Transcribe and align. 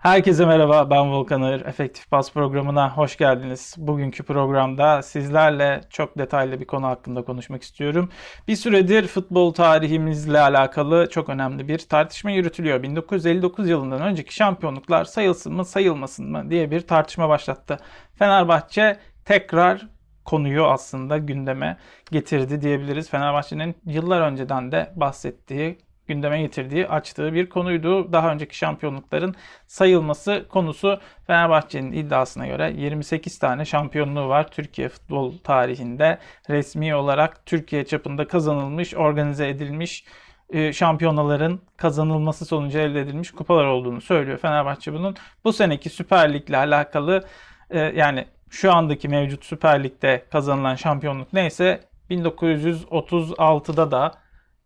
Herkese 0.00 0.46
merhaba, 0.46 0.90
ben 0.90 1.12
Volkanır. 1.12 1.60
Efektif 1.66 2.10
Pas 2.10 2.32
programına 2.32 2.96
hoş 2.96 3.16
geldiniz. 3.16 3.74
Bugünkü 3.78 4.22
programda 4.22 5.02
sizlerle 5.02 5.80
çok 5.90 6.18
detaylı 6.18 6.60
bir 6.60 6.64
konu 6.64 6.86
hakkında 6.86 7.24
konuşmak 7.24 7.62
istiyorum. 7.62 8.10
Bir 8.48 8.56
süredir 8.56 9.06
futbol 9.06 9.52
tarihimizle 9.52 10.40
alakalı 10.40 11.08
çok 11.10 11.28
önemli 11.28 11.68
bir 11.68 11.78
tartışma 11.78 12.30
yürütülüyor. 12.30 12.82
1959 12.82 13.68
yılından 13.68 14.02
önceki 14.02 14.34
şampiyonluklar 14.34 15.04
sayılsın 15.04 15.52
mı, 15.52 15.64
sayılmasın 15.64 16.30
mı 16.30 16.50
diye 16.50 16.70
bir 16.70 16.80
tartışma 16.80 17.28
başlattı. 17.28 17.78
Fenerbahçe 18.18 18.98
tekrar 19.24 19.88
konuyu 20.24 20.64
aslında 20.64 21.18
gündeme 21.18 21.76
getirdi 22.10 22.60
diyebiliriz. 22.60 23.10
Fenerbahçe'nin 23.10 23.76
yıllar 23.86 24.20
önceden 24.20 24.72
de 24.72 24.92
bahsettiği 24.96 25.78
gündeme 26.10 26.40
getirdiği, 26.40 26.88
açtığı 26.88 27.34
bir 27.34 27.48
konuydu. 27.48 28.12
Daha 28.12 28.32
önceki 28.32 28.56
şampiyonlukların 28.56 29.34
sayılması 29.66 30.46
konusu 30.48 31.00
Fenerbahçe'nin 31.26 31.92
iddiasına 31.92 32.46
göre 32.46 32.72
28 32.76 33.38
tane 33.38 33.64
şampiyonluğu 33.64 34.28
var 34.28 34.50
Türkiye 34.50 34.88
futbol 34.88 35.38
tarihinde. 35.38 36.18
Resmi 36.48 36.94
olarak 36.94 37.46
Türkiye 37.46 37.84
çapında 37.84 38.26
kazanılmış, 38.28 38.94
organize 38.94 39.48
edilmiş 39.48 40.04
e, 40.50 40.72
şampiyonaların 40.72 41.60
kazanılması 41.76 42.44
sonucu 42.44 42.78
elde 42.78 43.00
edilmiş 43.00 43.30
kupalar 43.30 43.66
olduğunu 43.66 44.00
söylüyor 44.00 44.38
Fenerbahçe 44.38 44.92
bunun. 44.92 45.16
Bu 45.44 45.52
seneki 45.52 45.90
Süper 45.90 46.34
Lig'le 46.34 46.54
alakalı 46.54 47.24
e, 47.70 47.78
yani 47.78 48.26
şu 48.50 48.72
andaki 48.72 49.08
mevcut 49.08 49.44
Süper 49.44 49.84
Lig'de 49.84 50.24
kazanılan 50.30 50.74
şampiyonluk 50.74 51.32
neyse 51.32 51.80
1936'da 52.10 53.90
da 53.90 54.12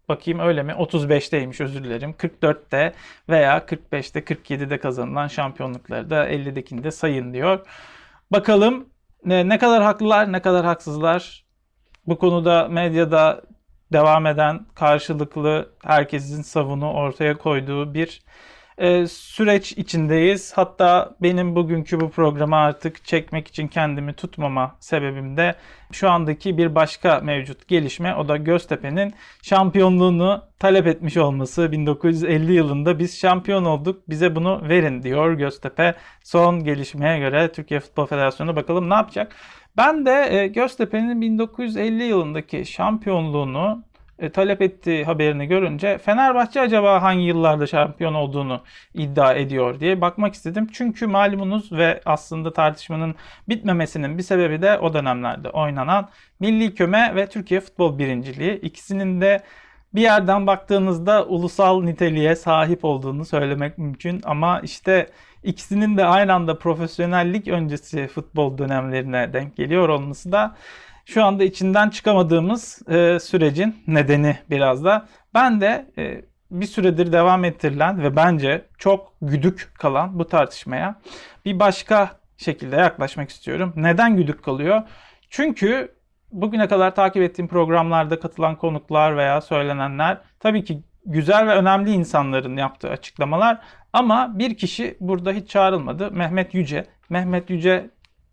Bakayım 0.09 0.41
öyle 0.41 0.63
mi? 0.63 0.73
35'teymiş 0.73 1.62
özür 1.65 1.84
dilerim. 1.84 2.11
44'te 2.11 2.92
veya 3.28 3.59
45'te 3.59 4.20
47'de 4.20 4.78
kazanılan 4.78 5.28
şampiyonlukları 5.28 6.11
da 6.11 6.28
50'dekinde 6.28 6.91
sayın 6.91 7.33
diyor. 7.33 7.67
Bakalım 8.33 8.89
ne, 9.25 9.48
ne 9.48 9.59
kadar 9.59 9.83
haklılar 9.83 10.33
ne 10.33 10.43
kadar 10.43 10.65
haksızlar. 10.65 11.45
Bu 12.06 12.19
konuda 12.19 12.69
medyada 12.69 13.43
devam 13.93 14.27
eden 14.27 14.67
karşılıklı 14.75 15.73
herkesin 15.84 16.43
savunu 16.43 16.93
ortaya 16.93 17.39
koyduğu 17.39 17.95
bir 17.95 18.23
e, 18.78 19.06
süreç 19.06 19.72
içindeyiz. 19.72 20.53
Hatta 20.56 21.17
benim 21.22 21.56
bugünkü 21.56 22.00
bu 22.00 22.11
programı 22.11 22.56
artık 22.56 23.05
çekmek 23.05 23.48
için 23.48 23.69
kendimi 23.69 24.12
tutmama 24.12 24.77
sebebim 24.81 25.36
de 25.36 25.55
şu 25.92 26.11
andaki 26.11 26.58
bir 26.58 26.75
başka 26.75 27.20
mevcut 27.20 27.69
gelişme. 27.69 28.14
O 28.14 28.28
da 28.28 28.36
Göztepe'nin 28.36 29.14
şampiyonluğunu 29.42 30.42
talep 30.58 30.86
etmiş 30.86 31.16
olması. 31.16 31.72
1950 31.72 32.53
yılında 32.53 32.98
biz 32.98 33.19
şampiyon 33.19 33.64
olduk 33.64 34.08
bize 34.08 34.36
bunu 34.36 34.69
verin 34.69 35.03
diyor 35.03 35.33
Göztepe. 35.33 35.94
Son 36.22 36.64
gelişmeye 36.64 37.19
göre 37.19 37.53
Türkiye 37.53 37.81
Futbol 37.81 38.06
Federasyonu 38.06 38.56
bakalım 38.56 38.91
ne 38.91 38.94
yapacak? 38.94 39.36
Ben 39.77 40.06
de 40.06 40.28
e, 40.31 40.47
Göztepe'nin 40.47 41.20
1950 41.20 42.03
yılındaki 42.03 42.66
şampiyonluğunu 42.66 43.84
e, 44.19 44.31
talep 44.31 44.62
ettiği 44.62 45.05
haberini 45.05 45.47
görünce 45.47 45.98
Fenerbahçe 45.98 46.61
acaba 46.61 47.03
hangi 47.03 47.25
yıllarda 47.25 47.67
şampiyon 47.67 48.15
olduğunu 48.15 48.62
iddia 48.95 49.34
ediyor 49.34 49.81
diye 49.81 50.01
bakmak 50.01 50.34
istedim. 50.34 50.69
Çünkü 50.73 51.06
malumunuz 51.06 51.73
ve 51.73 52.01
aslında 52.05 52.53
tartışmanın 52.53 53.15
bitmemesinin 53.48 54.19
bir 54.19 54.23
sebebi 54.23 54.62
de 54.62 54.79
o 54.79 54.95
dönemlerde 54.95 55.51
oynanan 55.51 56.09
Milli 56.41 56.75
Köme 56.75 57.12
ve 57.15 57.29
Türkiye 57.29 57.61
Futbol 57.61 57.98
Birinciliği. 57.98 58.61
İkisinin 58.61 59.21
de 59.21 59.43
bir 59.95 60.01
yerden 60.03 60.47
baktığınızda 60.47 61.25
ulusal 61.27 61.83
niteliğe 61.83 62.37
sahip 62.37 62.84
olduğunu 62.84 63.25
söylemek 63.25 63.78
mümkün 63.78 64.21
ama 64.25 64.61
işte 64.61 65.09
ikisinin 65.43 65.97
de 65.97 66.05
aynı 66.05 66.34
anda 66.34 66.59
profesyonellik 66.59 67.49
öncesi 67.49 68.06
futbol 68.06 68.59
dönemlerine 68.59 69.33
denk 69.33 69.56
geliyor 69.56 69.88
olması 69.88 70.33
da 70.33 70.56
şu 71.04 71.25
anda 71.25 71.44
içinden 71.44 71.91
çıkamadığımız 71.91 72.82
e, 72.88 73.19
sürecin 73.20 73.76
nedeni 73.87 74.38
biraz 74.50 74.84
da. 74.84 75.06
Ben 75.34 75.60
de 75.60 75.87
e, 75.98 76.25
bir 76.50 76.66
süredir 76.66 77.12
devam 77.12 77.44
ettirilen 77.44 78.03
ve 78.03 78.16
bence 78.16 78.65
çok 78.78 79.12
güdük 79.22 79.70
kalan 79.78 80.19
bu 80.19 80.28
tartışmaya 80.28 81.00
bir 81.44 81.59
başka 81.59 82.10
şekilde 82.37 82.76
yaklaşmak 82.76 83.31
istiyorum. 83.31 83.72
Neden 83.76 84.16
güdük 84.16 84.43
kalıyor? 84.44 84.82
Çünkü 85.31 85.94
bugüne 86.32 86.69
kadar 86.69 86.94
takip 86.94 87.22
ettiğim 87.22 87.48
programlarda 87.48 88.20
katılan 88.20 88.56
konuklar 88.56 89.16
veya 89.16 89.41
söylenenler 89.41 90.19
tabii 90.41 90.64
ki 90.64 90.82
güzel 91.06 91.47
ve 91.47 91.54
önemli 91.54 91.91
insanların 91.91 92.56
yaptığı 92.56 92.91
açıklamalar 92.91 93.59
ama 93.93 94.38
bir 94.38 94.56
kişi 94.56 94.97
burada 95.00 95.32
hiç 95.32 95.50
çağrılmadı. 95.50 96.10
Mehmet 96.10 96.54
Yüce. 96.54 96.87
Mehmet 97.09 97.50
Yüce 97.50 97.91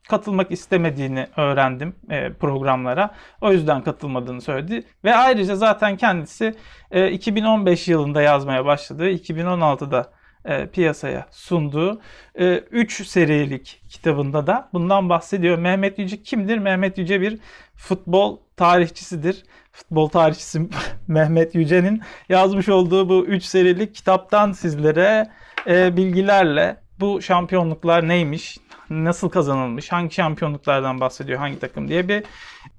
katılmak 0.09 0.51
istemediğini 0.51 1.28
öğrendim 1.38 1.95
e, 2.09 2.34
programlara. 2.34 3.12
O 3.41 3.51
yüzden 3.51 3.84
katılmadığını 3.84 4.41
söyledi. 4.41 4.84
Ve 5.03 5.16
ayrıca 5.16 5.56
zaten 5.56 5.97
kendisi 5.97 6.56
e, 6.91 7.12
2015 7.12 7.88
yılında 7.88 8.22
yazmaya 8.22 8.66
başladığı, 8.66 9.09
2016'da 9.09 10.11
e, 10.45 10.67
piyasaya 10.67 11.25
sunduğu 11.31 12.01
3 12.35 13.01
e, 13.01 13.03
serilik 13.03 13.81
kitabında 13.90 14.47
da 14.47 14.69
bundan 14.73 15.09
bahsediyor. 15.09 15.57
Mehmet 15.57 16.00
Yüce 16.00 16.23
kimdir? 16.23 16.57
Mehmet 16.57 16.97
Yüce 16.97 17.22
bir 17.22 17.40
futbol 17.75 18.40
tarihçisidir. 18.57 19.44
Futbol 19.72 20.07
tarihçisi 20.07 20.61
Mehmet 21.07 21.56
Yüce'nin 21.56 22.01
yazmış 22.29 22.69
olduğu 22.69 23.09
bu 23.09 23.25
3 23.25 23.44
serilik 23.44 23.95
kitaptan 23.95 24.51
sizlere 24.51 25.29
e, 25.67 25.97
bilgilerle 25.97 26.78
bu 27.00 27.22
şampiyonluklar 27.22 28.07
neymiş, 28.07 28.57
nasıl 28.91 29.29
kazanılmış, 29.29 29.91
hangi 29.91 30.16
şampiyonluklardan 30.16 31.00
bahsediyor, 31.00 31.40
hangi 31.40 31.59
takım 31.59 31.88
diye 31.88 32.07
bir 32.07 32.24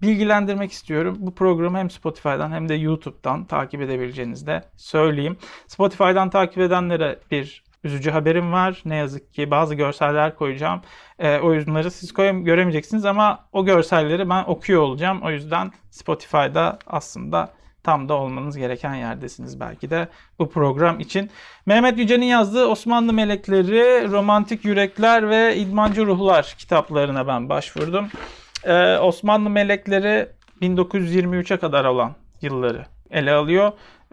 bilgilendirmek 0.02 0.72
istiyorum. 0.72 1.16
Bu 1.18 1.34
programı 1.34 1.78
hem 1.78 1.90
Spotify'dan 1.90 2.52
hem 2.52 2.68
de 2.68 2.74
YouTube'dan 2.74 3.44
takip 3.44 3.80
edebileceğinizi 3.80 4.46
de 4.46 4.64
söyleyeyim. 4.76 5.36
Spotify'dan 5.66 6.30
takip 6.30 6.58
edenlere 6.58 7.18
bir 7.30 7.62
üzücü 7.84 8.10
haberim 8.10 8.52
var. 8.52 8.82
Ne 8.84 8.96
yazık 8.96 9.34
ki 9.34 9.50
bazı 9.50 9.74
görseller 9.74 10.36
koyacağım. 10.36 10.80
E, 11.18 11.38
o 11.38 11.54
yüzden 11.54 11.88
siz 11.88 12.12
koyam 12.12 12.44
göremeyeceksiniz 12.44 13.04
ama 13.04 13.44
o 13.52 13.64
görselleri 13.64 14.30
ben 14.30 14.44
okuyor 14.44 14.82
olacağım. 14.82 15.22
O 15.22 15.30
yüzden 15.30 15.72
Spotify'da 15.90 16.78
aslında 16.86 17.48
tam 17.84 18.08
da 18.08 18.14
olmanız 18.14 18.56
gereken 18.56 18.94
yerdesiniz 18.94 19.60
belki 19.60 19.90
de 19.90 20.08
bu 20.38 20.50
program 20.50 21.00
için. 21.00 21.30
Mehmet 21.66 21.98
Yüce'nin 21.98 22.26
yazdığı 22.26 22.66
Osmanlı 22.66 23.12
Melekleri, 23.12 24.10
Romantik 24.10 24.64
Yürekler 24.64 25.30
ve 25.30 25.56
İdmancı 25.56 26.06
Ruhlar 26.06 26.54
kitaplarına 26.58 27.26
ben 27.26 27.48
başvurdum. 27.48 28.08
Ee, 28.64 28.96
Osmanlı 28.96 29.50
Melekleri 29.50 30.28
1923'e 30.62 31.56
kadar 31.56 31.84
olan 31.84 32.14
yılları 32.42 32.86
ele 33.10 33.32
alıyor. 33.32 33.72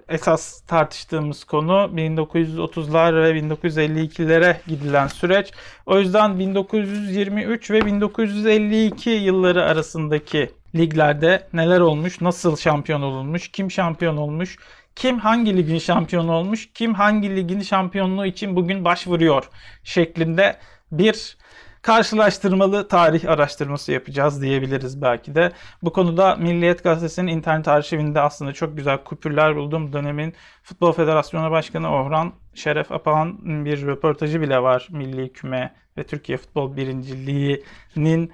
Esas 0.09 0.61
tartıştığımız 0.61 1.43
konu 1.43 1.73
1930'lar 1.95 3.23
ve 3.23 3.39
1952'lere 3.39 4.55
gidilen 4.67 5.07
süreç. 5.07 5.51
O 5.85 5.99
yüzden 5.99 6.39
1923 6.39 7.71
ve 7.71 7.85
1952 7.85 9.09
yılları 9.09 9.63
arasındaki 9.63 10.49
liglerde 10.75 11.47
neler 11.53 11.79
olmuş, 11.79 12.21
nasıl 12.21 12.57
şampiyon 12.57 13.01
olunmuş, 13.01 13.47
kim 13.47 13.71
şampiyon 13.71 14.17
olmuş, 14.17 14.57
kim 14.95 15.19
hangi 15.19 15.57
ligin 15.57 15.79
şampiyonu 15.79 16.31
olmuş, 16.31 16.69
kim 16.73 16.93
hangi 16.93 17.35
ligin 17.35 17.61
şampiyonluğu 17.61 18.25
için 18.25 18.55
bugün 18.55 18.85
başvuruyor 18.85 19.49
şeklinde 19.83 20.57
bir 20.91 21.37
karşılaştırmalı 21.81 22.87
tarih 22.87 23.29
araştırması 23.29 23.91
yapacağız 23.91 24.41
diyebiliriz 24.41 25.01
belki 25.01 25.35
de. 25.35 25.51
Bu 25.83 25.93
konuda 25.93 26.35
Milliyet 26.35 26.83
Gazetesi'nin 26.83 27.27
internet 27.27 27.67
arşivinde 27.67 28.21
aslında 28.21 28.53
çok 28.53 28.77
güzel 28.77 29.03
kupürler 29.03 29.55
buldum. 29.55 29.93
Dönemin 29.93 30.33
Futbol 30.63 30.91
Federasyonu 30.91 31.51
Başkanı 31.51 31.89
Orhan 31.89 32.33
Şeref 32.53 32.91
Apahan 32.91 33.37
bir 33.65 33.85
röportajı 33.85 34.41
bile 34.41 34.61
var 34.63 34.87
Milli 34.91 35.33
Küme 35.33 35.73
ve 35.97 36.03
Türkiye 36.03 36.37
Futbol 36.37 36.75
Birinciliği'nin 36.77 38.31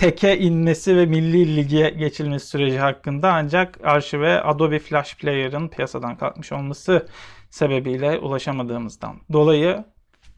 teke 0.00 0.38
inmesi 0.38 0.96
ve 0.96 1.06
Milli 1.06 1.56
Lig'e 1.56 1.90
geçilmesi 1.90 2.46
süreci 2.46 2.78
hakkında 2.78 3.32
ancak 3.32 3.78
arşive 3.84 4.42
Adobe 4.42 4.78
Flash 4.78 5.16
Player'ın 5.16 5.68
piyasadan 5.68 6.16
kalkmış 6.16 6.52
olması 6.52 7.06
sebebiyle 7.50 8.18
ulaşamadığımızdan 8.18 9.16
dolayı 9.32 9.84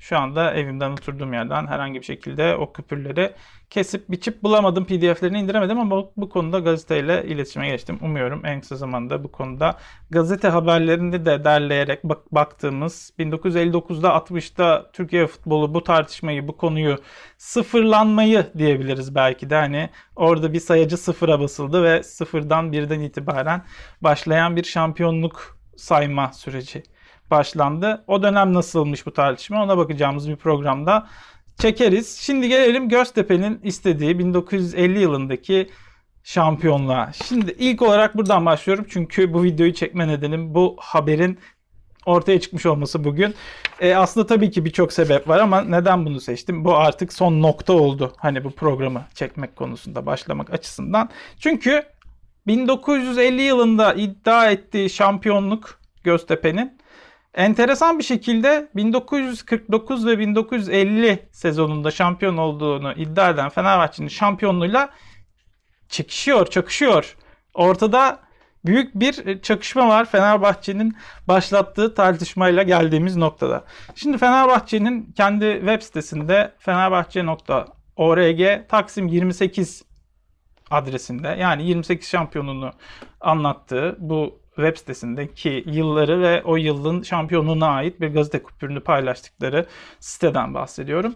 şu 0.02 0.18
anda 0.18 0.54
evimden 0.54 0.90
oturduğum 0.90 1.32
yerden 1.32 1.66
herhangi 1.66 2.00
bir 2.00 2.04
şekilde 2.04 2.56
o 2.56 2.72
küpürleri 2.72 3.32
kesip 3.70 4.10
biçip 4.10 4.42
bulamadım. 4.42 4.84
PDF'lerini 4.84 5.40
indiremedim 5.40 5.78
ama 5.78 6.06
bu, 6.16 6.28
konuda 6.28 6.58
gazeteyle 6.58 7.24
iletişime 7.24 7.68
geçtim. 7.68 7.98
Umuyorum 8.02 8.46
en 8.46 8.60
kısa 8.60 8.76
zamanda 8.76 9.24
bu 9.24 9.32
konuda 9.32 9.78
gazete 10.10 10.48
haberlerini 10.48 11.24
de 11.24 11.44
derleyerek 11.44 12.04
bak, 12.04 12.34
baktığımız 12.34 13.12
1959'da 13.18 14.08
60'da 14.08 14.90
Türkiye 14.92 15.26
futbolu 15.26 15.74
bu 15.74 15.84
tartışmayı, 15.84 16.48
bu 16.48 16.56
konuyu 16.56 16.98
sıfırlanmayı 17.38 18.46
diyebiliriz 18.58 19.14
belki 19.14 19.50
de. 19.50 19.54
Hani 19.54 19.90
orada 20.16 20.52
bir 20.52 20.60
sayacı 20.60 20.96
sıfıra 20.96 21.40
basıldı 21.40 21.82
ve 21.82 22.02
sıfırdan 22.02 22.72
birden 22.72 23.00
itibaren 23.00 23.62
başlayan 24.00 24.56
bir 24.56 24.64
şampiyonluk 24.64 25.58
sayma 25.76 26.32
süreci 26.32 26.82
başlandı. 27.32 28.04
O 28.06 28.22
dönem 28.22 28.54
nasılmış 28.54 29.06
bu 29.06 29.12
tartışma 29.12 29.62
ona 29.62 29.78
bakacağımız 29.78 30.28
bir 30.28 30.36
programda 30.36 31.08
çekeriz. 31.58 32.18
Şimdi 32.18 32.48
gelelim 32.48 32.88
Göztepe'nin 32.88 33.60
istediği 33.62 34.18
1950 34.18 34.98
yılındaki 34.98 35.70
şampiyonluğa. 36.24 37.12
Şimdi 37.12 37.56
ilk 37.58 37.82
olarak 37.82 38.16
buradan 38.16 38.46
başlıyorum 38.46 38.86
çünkü 38.88 39.32
bu 39.32 39.42
videoyu 39.42 39.74
çekme 39.74 40.08
nedenim 40.08 40.54
bu 40.54 40.76
haberin 40.80 41.38
ortaya 42.06 42.40
çıkmış 42.40 42.66
olması 42.66 43.04
bugün. 43.04 43.34
E, 43.80 43.94
aslında 43.94 44.26
tabii 44.26 44.50
ki 44.50 44.64
birçok 44.64 44.92
sebep 44.92 45.28
var 45.28 45.38
ama 45.38 45.60
neden 45.60 46.06
bunu 46.06 46.20
seçtim? 46.20 46.64
Bu 46.64 46.76
artık 46.76 47.12
son 47.12 47.42
nokta 47.42 47.72
oldu. 47.72 48.12
Hani 48.16 48.44
bu 48.44 48.50
programı 48.50 49.06
çekmek 49.14 49.56
konusunda 49.56 50.06
başlamak 50.06 50.52
açısından. 50.52 51.10
Çünkü 51.38 51.82
1950 52.46 53.42
yılında 53.42 53.94
iddia 53.94 54.50
ettiği 54.50 54.90
şampiyonluk 54.90 55.80
Göztepe'nin 56.04 56.78
enteresan 57.34 57.98
bir 57.98 58.04
şekilde 58.04 58.68
1949 58.76 60.06
ve 60.06 60.18
1950 60.18 61.28
sezonunda 61.32 61.90
şampiyon 61.90 62.36
olduğunu 62.36 62.92
iddia 62.92 63.30
eden 63.30 63.48
Fenerbahçe'nin 63.48 64.08
şampiyonluğuyla 64.08 64.90
çekişiyor, 65.88 66.46
çakışıyor. 66.46 67.16
Ortada 67.54 68.20
büyük 68.64 68.94
bir 68.94 69.42
çakışma 69.42 69.88
var 69.88 70.04
Fenerbahçe'nin 70.04 70.96
başlattığı 71.28 71.94
tartışmayla 71.94 72.62
geldiğimiz 72.62 73.16
noktada. 73.16 73.64
Şimdi 73.94 74.18
Fenerbahçe'nin 74.18 75.12
kendi 75.12 75.54
web 75.58 75.82
sitesinde 75.82 76.52
fenerbahçe.org 76.58 78.68
Taksim 78.68 79.08
28 79.08 79.84
adresinde 80.70 81.28
yani 81.28 81.66
28 81.66 82.08
şampiyonunu 82.08 82.70
anlattığı 83.20 83.96
bu 83.98 84.41
web 84.56 84.76
sitesindeki 84.76 85.64
yılları 85.66 86.22
ve 86.22 86.42
o 86.42 86.56
yılın 86.56 87.02
şampiyonluğuna 87.02 87.66
ait 87.66 88.00
bir 88.00 88.08
gazete 88.08 88.42
kupürünü 88.42 88.80
paylaştıkları 88.80 89.66
siteden 90.00 90.54
bahsediyorum. 90.54 91.14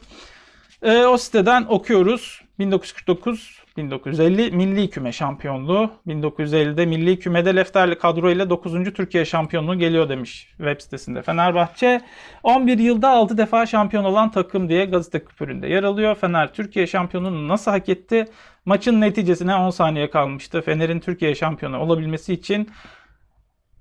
E, 0.82 1.04
o 1.04 1.18
siteden 1.18 1.64
okuyoruz. 1.68 2.42
1949 2.58 3.66
1950 3.76 4.50
Milli 4.50 4.90
Küme 4.90 5.12
şampiyonluğu. 5.12 5.90
1950'de 6.06 6.86
Milli 6.86 7.18
Küme'de 7.18 7.56
Lefterli 7.56 7.98
kadro 7.98 8.30
ile 8.30 8.50
9. 8.50 8.92
Türkiye 8.94 9.24
şampiyonluğu 9.24 9.78
geliyor 9.78 10.08
demiş 10.08 10.48
web 10.56 10.80
sitesinde. 10.80 11.22
Fenerbahçe 11.22 12.00
11 12.42 12.78
yılda 12.78 13.10
6 13.10 13.38
defa 13.38 13.66
şampiyon 13.66 14.04
olan 14.04 14.30
takım 14.30 14.68
diye 14.68 14.84
gazete 14.84 15.24
küpüründe 15.24 15.68
yer 15.68 15.82
alıyor. 15.82 16.14
Fener 16.14 16.52
Türkiye 16.52 16.86
şampiyonluğunu 16.86 17.48
nasıl 17.48 17.70
hak 17.70 17.88
etti? 17.88 18.24
Maçın 18.64 19.00
neticesine 19.00 19.54
10 19.54 19.70
saniye 19.70 20.10
kalmıştı. 20.10 20.62
Fener'in 20.62 21.00
Türkiye 21.00 21.34
şampiyonu 21.34 21.78
olabilmesi 21.78 22.32
için 22.32 22.68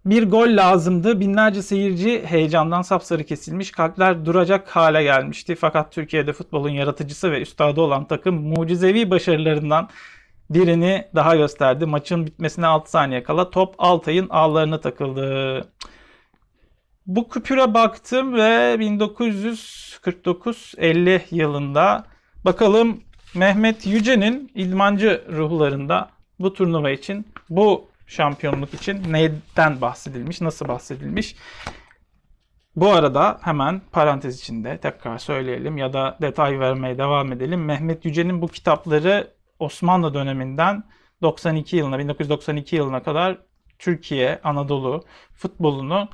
bir 0.06 0.30
gol 0.30 0.58
lazımdı. 0.58 1.20
Binlerce 1.20 1.62
seyirci 1.62 2.26
heyecandan 2.26 2.82
sapsarı 2.82 3.24
kesilmiş. 3.24 3.72
Kalpler 3.72 4.26
duracak 4.26 4.70
hale 4.70 5.04
gelmişti. 5.04 5.56
Fakat 5.56 5.92
Türkiye'de 5.92 6.34
futbolun 6.34 6.70
yaratıcısı 6.70 7.32
ve 7.32 7.42
üstadı 7.42 7.82
olan 7.82 8.08
takım 8.08 8.36
mucizevi 8.36 9.10
başarılarından 9.10 9.90
birini 10.50 11.08
daha 11.16 11.36
gösterdi. 11.36 11.86
Maçın 11.86 12.26
bitmesine 12.26 12.68
6 12.68 12.92
saniye 12.92 13.24
kala 13.24 13.50
top 13.50 13.76
Altay'ın 13.78 14.28
ağlarına 14.30 14.82
takıldı. 14.82 15.62
Bu 17.08 17.30
küpüre 17.30 17.74
baktım 17.74 18.34
ve 18.34 18.76
1949-50 18.80 21.22
yılında 21.32 22.06
bakalım 22.46 23.02
Mehmet 23.36 23.88
Yüce'nin 23.88 24.52
idmancı 24.56 25.24
ruhlarında 25.32 26.10
bu 26.40 26.54
turnuva 26.54 26.90
için 26.90 27.26
bu 27.50 27.88
şampiyonluk 28.08 28.74
için 28.74 29.14
neyden 29.14 29.82
bahsedilmiş, 29.82 30.42
nasıl 30.42 30.68
bahsedilmiş? 30.68 31.36
Bu 32.76 32.92
arada 32.92 33.40
hemen 33.42 33.82
parantez 33.92 34.40
içinde 34.40 34.78
tekrar 34.78 35.18
söyleyelim 35.18 35.78
ya 35.78 35.94
da 35.94 36.18
detay 36.22 36.60
vermeye 36.60 36.98
devam 36.98 37.32
edelim. 37.32 37.66
Mehmet 37.66 38.06
Yüce'nin 38.06 38.42
bu 38.42 38.48
kitapları 38.48 39.34
Osmanlı 39.60 40.14
döneminden 40.14 40.84
92 41.22 41.78
yılına 41.78 42.00
1992 42.00 42.76
yılına 42.76 43.04
kadar 43.04 43.38
Türkiye, 43.80 44.40
Anadolu 44.44 45.04
futbolunu 45.34 46.10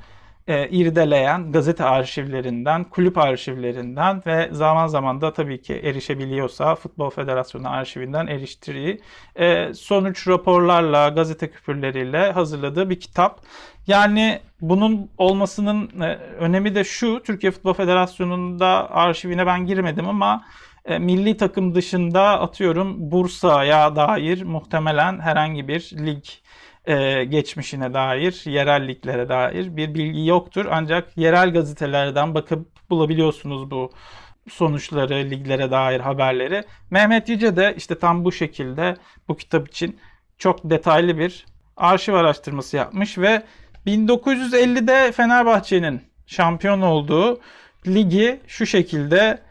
e, 0.47 0.69
irdeleyen 0.69 1.51
gazete 1.51 1.83
arşivlerinden, 1.83 2.83
kulüp 2.83 3.17
arşivlerinden 3.17 4.21
ve 4.25 4.49
zaman 4.51 4.87
zaman 4.87 5.21
da 5.21 5.33
tabii 5.33 5.61
ki 5.61 5.73
erişebiliyorsa 5.73 6.75
Futbol 6.75 7.09
Federasyonu 7.09 7.69
arşivinden 7.69 8.27
eriştirdiği 8.27 9.01
e, 9.35 9.73
sonuç 9.73 10.27
raporlarla, 10.27 11.09
gazete 11.09 11.51
küpürleriyle 11.51 12.31
hazırladığı 12.31 12.89
bir 12.89 12.99
kitap. 12.99 13.41
Yani 13.87 14.39
bunun 14.61 15.09
olmasının 15.17 16.01
e, 16.01 16.15
önemi 16.15 16.75
de 16.75 16.83
şu, 16.83 17.23
Türkiye 17.23 17.51
Futbol 17.51 17.73
Federasyonu'nda 17.73 18.91
arşivine 18.91 19.45
ben 19.45 19.65
girmedim 19.65 20.07
ama 20.07 20.43
e, 20.85 20.99
milli 20.99 21.37
takım 21.37 21.75
dışında 21.75 22.41
atıyorum 22.41 23.11
Bursa'ya 23.11 23.95
dair 23.95 24.43
muhtemelen 24.43 25.19
herhangi 25.19 25.67
bir 25.67 25.91
lig 26.05 26.23
e, 26.85 27.23
geçmişine 27.23 27.93
dair, 27.93 28.41
yerelliklere 28.45 29.29
dair 29.29 29.77
bir 29.77 29.93
bilgi 29.95 30.25
yoktur. 30.25 30.65
Ancak 30.69 31.17
yerel 31.17 31.53
gazetelerden 31.53 32.35
bakıp 32.35 32.89
bulabiliyorsunuz 32.89 33.71
bu 33.71 33.91
sonuçları, 34.49 35.15
liglere 35.15 35.71
dair 35.71 35.99
haberleri. 35.99 36.63
Mehmet 36.89 37.29
Yüce 37.29 37.55
de 37.55 37.73
işte 37.77 37.99
tam 37.99 38.25
bu 38.25 38.31
şekilde 38.31 38.95
bu 39.27 39.37
kitap 39.37 39.67
için 39.67 39.99
çok 40.37 40.69
detaylı 40.69 41.17
bir 41.17 41.45
arşiv 41.77 42.13
araştırması 42.13 42.77
yapmış 42.77 43.17
ve 43.17 43.43
1950'de 43.87 45.11
Fenerbahçe'nin 45.11 46.01
şampiyon 46.27 46.81
olduğu 46.81 47.39
ligi 47.87 48.39
şu 48.47 48.65
şekilde 48.65 49.41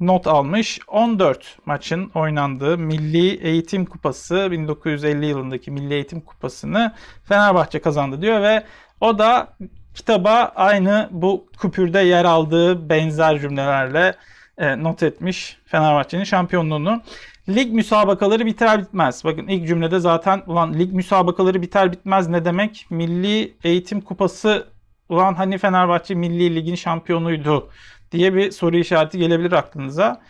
not 0.00 0.26
almış. 0.26 0.80
14 0.88 1.58
maçın 1.66 2.10
oynandığı 2.14 2.78
Milli 2.78 3.34
Eğitim 3.46 3.86
Kupası 3.86 4.48
1950 4.50 5.26
yılındaki 5.26 5.70
Milli 5.70 5.94
Eğitim 5.94 6.20
Kupası'nı 6.20 6.94
Fenerbahçe 7.24 7.78
kazandı 7.78 8.22
diyor 8.22 8.42
ve 8.42 8.64
o 9.00 9.18
da 9.18 9.56
kitaba 9.94 10.52
aynı 10.56 11.08
bu 11.10 11.46
küpürde 11.60 11.98
yer 11.98 12.24
aldığı 12.24 12.88
benzer 12.88 13.38
cümlelerle 13.38 14.14
e, 14.58 14.82
not 14.82 15.02
etmiş 15.02 15.58
Fenerbahçe'nin 15.66 16.24
şampiyonluğunu. 16.24 17.02
Lig 17.48 17.72
müsabakaları 17.72 18.46
biter 18.46 18.82
bitmez. 18.82 19.24
Bakın 19.24 19.46
ilk 19.46 19.68
cümlede 19.68 20.00
zaten 20.00 20.42
ulan 20.46 20.74
lig 20.74 20.92
müsabakaları 20.92 21.62
biter 21.62 21.92
bitmez 21.92 22.28
ne 22.28 22.44
demek? 22.44 22.86
Milli 22.90 23.56
Eğitim 23.64 24.00
Kupası 24.00 24.66
ulan 25.08 25.34
hani 25.34 25.58
Fenerbahçe 25.58 26.14
Milli 26.14 26.54
Lig'in 26.54 26.74
şampiyonuydu 26.74 27.70
diye 28.12 28.34
bir 28.34 28.50
soru 28.50 28.76
işareti 28.76 29.18
gelebilir 29.18 29.52
aklınıza. 29.52 30.20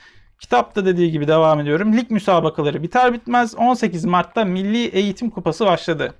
Kitapta 0.40 0.86
dediği 0.86 1.10
gibi 1.10 1.28
devam 1.28 1.60
ediyorum. 1.60 1.96
Lig 1.96 2.10
müsabakaları 2.10 2.82
biter 2.82 3.12
bitmez 3.12 3.54
18 3.54 4.04
Mart'ta 4.04 4.44
Milli 4.44 4.86
Eğitim 4.86 5.30
Kupası 5.30 5.66
başladı. 5.66 6.14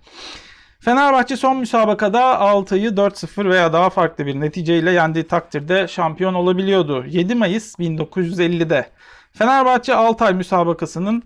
Fenerbahçe 0.81 1.37
son 1.37 1.57
müsabakada 1.57 2.21
6'yı 2.21 2.91
4-0 2.91 3.49
veya 3.49 3.73
daha 3.73 3.91
farklı 3.91 4.27
bir 4.27 4.41
neticeyle 4.41 4.91
yendiği 4.91 5.27
takdirde 5.27 5.89
şampiyon 5.89 6.35
olabiliyordu. 6.35 7.05
7 7.07 7.35
Mayıs 7.35 7.75
1950'de 7.79 8.91
Fenerbahçe 9.33 9.95
Altay 9.95 10.35
müsabakasının 10.35 11.23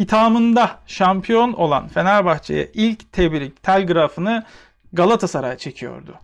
hitamında 0.00 0.70
şampiyon 0.86 1.52
olan 1.52 1.88
Fenerbahçe'ye 1.88 2.70
ilk 2.74 3.12
tebrik 3.12 3.62
telgrafını 3.62 4.44
Galatasaray 4.92 5.56
çekiyordu. 5.56 6.14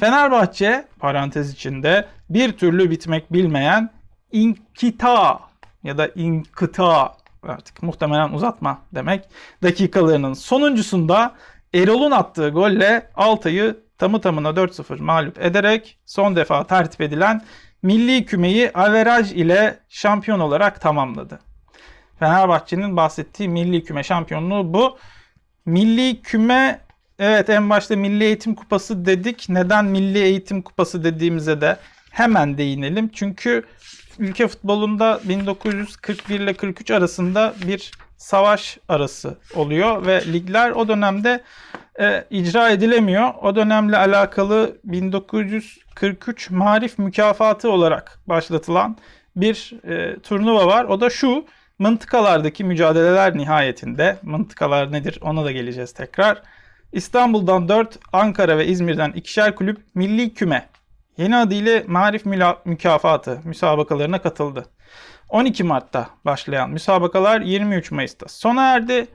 Fenerbahçe 0.00 0.84
parantez 0.98 1.52
içinde 1.52 2.08
bir 2.30 2.52
türlü 2.52 2.90
bitmek 2.90 3.32
bilmeyen 3.32 3.90
inkita 4.32 5.40
ya 5.82 5.98
da 5.98 6.08
inkıta 6.14 7.16
artık 7.42 7.82
muhtemelen 7.82 8.32
uzatma 8.32 8.82
demek 8.94 9.24
dakikalarının 9.62 10.32
sonuncusunda 10.32 11.34
Erol'un 11.74 12.10
attığı 12.10 12.48
golle 12.48 13.10
Altay'ı 13.14 13.76
tamı 13.98 14.20
tamına 14.20 14.48
4-0 14.48 15.02
mağlup 15.02 15.40
ederek 15.40 15.98
son 16.06 16.36
defa 16.36 16.66
tertip 16.66 17.00
edilen 17.00 17.42
milli 17.82 18.24
kümeyi 18.24 18.70
averaj 18.72 19.32
ile 19.32 19.78
şampiyon 19.88 20.40
olarak 20.40 20.80
tamamladı. 20.80 21.40
Fenerbahçe'nin 22.18 22.96
bahsettiği 22.96 23.48
milli 23.48 23.84
küme 23.84 24.02
şampiyonluğu 24.02 24.74
bu. 24.74 24.98
Milli 25.66 26.22
küme 26.22 26.80
Evet 27.18 27.50
en 27.50 27.70
başta 27.70 27.96
Milli 27.96 28.24
Eğitim 28.24 28.54
Kupası 28.54 29.06
dedik. 29.06 29.46
Neden 29.48 29.84
Milli 29.84 30.18
Eğitim 30.18 30.62
Kupası 30.62 31.04
dediğimize 31.04 31.60
de 31.60 31.76
hemen 32.10 32.58
değinelim. 32.58 33.10
Çünkü 33.12 33.64
ülke 34.18 34.48
futbolunda 34.48 35.20
1941 35.24 36.40
ile 36.40 36.54
43 36.54 36.90
arasında 36.90 37.54
bir 37.66 37.92
savaş 38.16 38.78
arası 38.88 39.38
oluyor 39.54 40.06
ve 40.06 40.32
ligler 40.32 40.70
o 40.70 40.88
dönemde 40.88 41.42
e, 42.00 42.24
icra 42.30 42.70
edilemiyor. 42.70 43.34
O 43.42 43.56
dönemle 43.56 43.96
alakalı 43.96 44.76
1943 44.84 46.50
Marif 46.50 46.98
Mükafatı 46.98 47.70
olarak 47.70 48.18
başlatılan 48.26 48.96
bir 49.36 49.72
e, 49.84 50.18
turnuva 50.18 50.66
var. 50.66 50.84
O 50.84 51.00
da 51.00 51.10
şu 51.10 51.44
mıntıkalardaki 51.78 52.64
mücadeleler 52.64 53.36
nihayetinde 53.36 54.16
mıntıkalar 54.22 54.92
nedir 54.92 55.18
ona 55.22 55.44
da 55.44 55.52
geleceğiz 55.52 55.92
tekrar 55.92 56.42
İstanbul'dan 56.92 57.68
4, 57.68 57.98
Ankara 58.12 58.58
ve 58.58 58.66
İzmir'den 58.66 59.12
ikişer 59.12 59.54
kulüp 59.54 59.78
milli 59.94 60.34
küme 60.34 60.68
yeni 61.16 61.36
adıyla 61.36 61.82
Marif 61.86 62.26
Mükafatı 62.64 63.40
müsabakalarına 63.44 64.22
katıldı. 64.22 64.64
12 65.28 65.64
Mart'ta 65.64 66.10
başlayan 66.24 66.70
müsabakalar 66.70 67.40
23 67.40 67.90
Mayıs'ta 67.90 68.28
sona 68.28 68.62
erdi. 68.62 69.06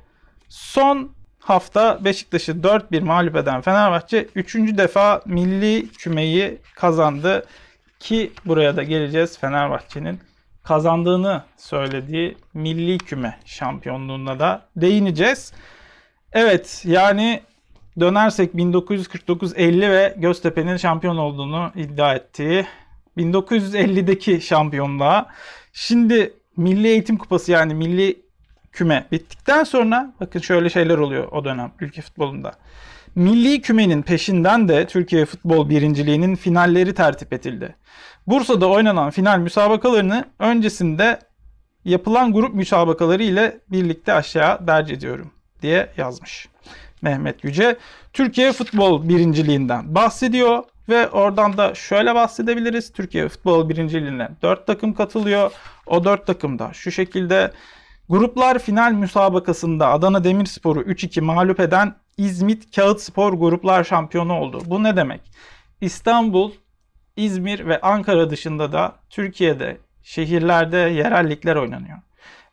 Son 0.49 1.11
hafta 1.39 2.05
Beşiktaş'ı 2.05 2.51
4-1 2.51 3.01
mağlup 3.01 3.35
eden 3.35 3.61
Fenerbahçe 3.61 4.27
3. 4.35 4.55
defa 4.55 5.21
milli 5.25 5.89
kümeyi 5.89 6.61
kazandı. 6.75 7.45
Ki 7.99 8.31
buraya 8.45 8.75
da 8.75 8.83
geleceğiz 8.83 9.39
Fenerbahçe'nin 9.39 10.19
kazandığını 10.63 11.43
söylediği 11.57 12.37
milli 12.53 12.97
küme 12.97 13.39
şampiyonluğuna 13.45 14.39
da 14.39 14.61
değineceğiz. 14.75 15.53
Evet 16.31 16.83
yani 16.85 17.41
dönersek 17.99 18.53
1949-50 18.53 19.91
ve 19.91 20.15
Göztepe'nin 20.17 20.77
şampiyon 20.77 21.17
olduğunu 21.17 21.71
iddia 21.75 22.15
ettiği 22.15 22.65
1950'deki 23.17 24.41
şampiyonluğa 24.41 25.27
şimdi 25.73 26.33
Milli 26.57 26.87
Eğitim 26.87 27.17
Kupası 27.17 27.51
yani 27.51 27.73
Milli 27.73 28.23
Küme 28.71 29.07
bittikten 29.11 29.63
sonra 29.63 30.13
bakın 30.19 30.39
şöyle 30.39 30.69
şeyler 30.69 30.97
oluyor 30.97 31.27
o 31.31 31.45
dönem 31.45 31.71
ülke 31.79 32.01
futbolunda. 32.01 32.51
Milli 33.15 33.61
kümenin 33.61 34.01
peşinden 34.01 34.67
de 34.67 34.87
Türkiye 34.87 35.25
Futbol 35.25 35.69
Birinciliği'nin 35.69 36.35
finalleri 36.35 36.93
tertip 36.93 37.33
edildi. 37.33 37.75
Bursa'da 38.27 38.69
oynanan 38.69 39.11
final 39.11 39.37
müsabakalarını 39.37 40.25
öncesinde 40.39 41.19
yapılan 41.85 42.33
grup 42.33 42.53
müsabakaları 42.53 43.23
ile 43.23 43.59
birlikte 43.71 44.13
aşağı 44.13 44.67
derc 44.67 44.93
ediyorum 44.93 45.31
diye 45.61 45.89
yazmış. 45.97 46.47
Mehmet 47.03 47.43
Yüce 47.43 47.77
Türkiye 48.13 48.51
Futbol 48.51 49.09
Birinciliğinden 49.09 49.95
bahsediyor 49.95 50.63
ve 50.89 51.09
oradan 51.09 51.57
da 51.57 51.75
şöyle 51.75 52.15
bahsedebiliriz. 52.15 52.91
Türkiye 52.91 53.29
Futbol 53.29 53.69
Birinciliğine 53.69 54.29
4 54.41 54.67
takım 54.67 54.93
katılıyor. 54.93 55.51
O 55.85 56.03
4 56.03 56.27
takım 56.27 56.59
da 56.59 56.73
şu 56.73 56.91
şekilde 56.91 57.51
gruplar 58.09 58.59
final 58.59 58.91
müsabakasında 58.91 59.87
Adana 59.91 60.23
Demirspor'u 60.23 60.81
3-2 60.81 61.21
mağlup 61.21 61.59
eden 61.59 61.95
İzmit 62.17 62.75
Kağıt 62.75 63.01
Spor 63.01 63.33
gruplar 63.33 63.83
şampiyonu 63.83 64.33
oldu. 64.33 64.61
Bu 64.65 64.83
ne 64.83 64.95
demek? 64.95 65.21
İstanbul, 65.81 66.51
İzmir 67.15 67.67
ve 67.67 67.81
Ankara 67.81 68.29
dışında 68.29 68.71
da 68.71 68.95
Türkiye'de 69.09 69.77
şehirlerde 70.03 70.77
yerellikler 70.77 71.55
oynanıyor. 71.55 71.97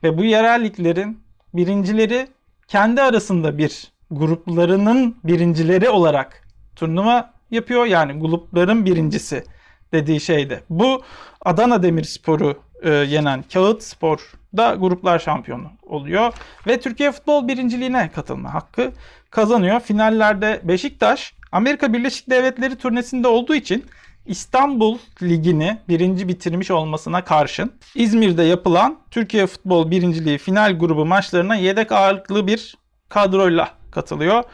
Ve 0.02 0.18
bu 0.18 0.24
yerelliklerin 0.24 1.22
birincileri 1.54 2.28
kendi 2.68 3.02
arasında 3.02 3.58
bir 3.58 3.92
gruplarının 4.10 5.16
birincileri 5.24 5.88
olarak 5.88 6.48
turnuva 6.76 7.32
yapıyor. 7.50 7.86
Yani 7.86 8.20
grupların 8.20 8.84
birincisi 8.84 9.44
dediği 9.92 10.20
şeyde. 10.20 10.60
Bu 10.70 11.02
Adana 11.44 11.82
Demirspor'u 11.82 12.58
e, 12.82 12.90
yenen 12.90 13.44
Kağıt 13.52 13.82
Spor 13.82 14.32
da 14.56 14.74
gruplar 14.74 15.18
şampiyonu 15.18 15.70
oluyor. 15.82 16.32
Ve 16.66 16.80
Türkiye 16.80 17.12
Futbol 17.12 17.48
Birinciliğine 17.48 18.10
katılma 18.14 18.54
hakkı 18.54 18.92
kazanıyor. 19.30 19.80
Finallerde 19.80 20.60
Beşiktaş 20.64 21.34
Amerika 21.52 21.92
Birleşik 21.92 22.30
Devletleri 22.30 22.76
turnesinde 22.76 23.28
olduğu 23.28 23.54
için 23.54 23.84
İstanbul 24.26 24.98
Ligi'ni 25.22 25.78
birinci 25.88 26.28
bitirmiş 26.28 26.70
olmasına 26.70 27.24
karşın 27.24 27.72
İzmir'de 27.94 28.42
yapılan 28.42 28.98
Türkiye 29.10 29.46
Futbol 29.46 29.90
Birinciliği 29.90 30.38
final 30.38 30.78
grubu 30.78 31.06
maçlarına 31.06 31.54
yedek 31.54 31.92
ağırlıklı 31.92 32.46
bir 32.46 32.76
kadroyla 33.08 33.79
katılıyor 33.90 34.44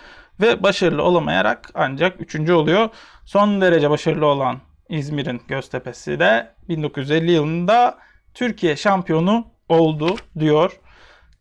ve 0.41 0.63
başarılı 0.63 1.03
olamayarak 1.03 1.71
ancak 1.75 2.21
üçüncü 2.21 2.53
oluyor. 2.53 2.89
Son 3.25 3.61
derece 3.61 3.91
başarılı 3.91 4.27
olan 4.27 4.61
İzmir'in 4.89 5.43
Göztepe'si 5.49 6.19
de 6.19 6.55
1950 6.69 7.33
yılında 7.33 7.99
Türkiye 8.35 8.77
şampiyonu 8.77 9.47
oldu 9.69 10.17
diyor 10.39 10.81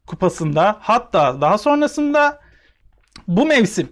kupasında. 0.07 0.77
Hatta 0.79 1.41
daha 1.41 1.57
sonrasında 1.57 2.39
bu 3.27 3.45
mevsim 3.45 3.89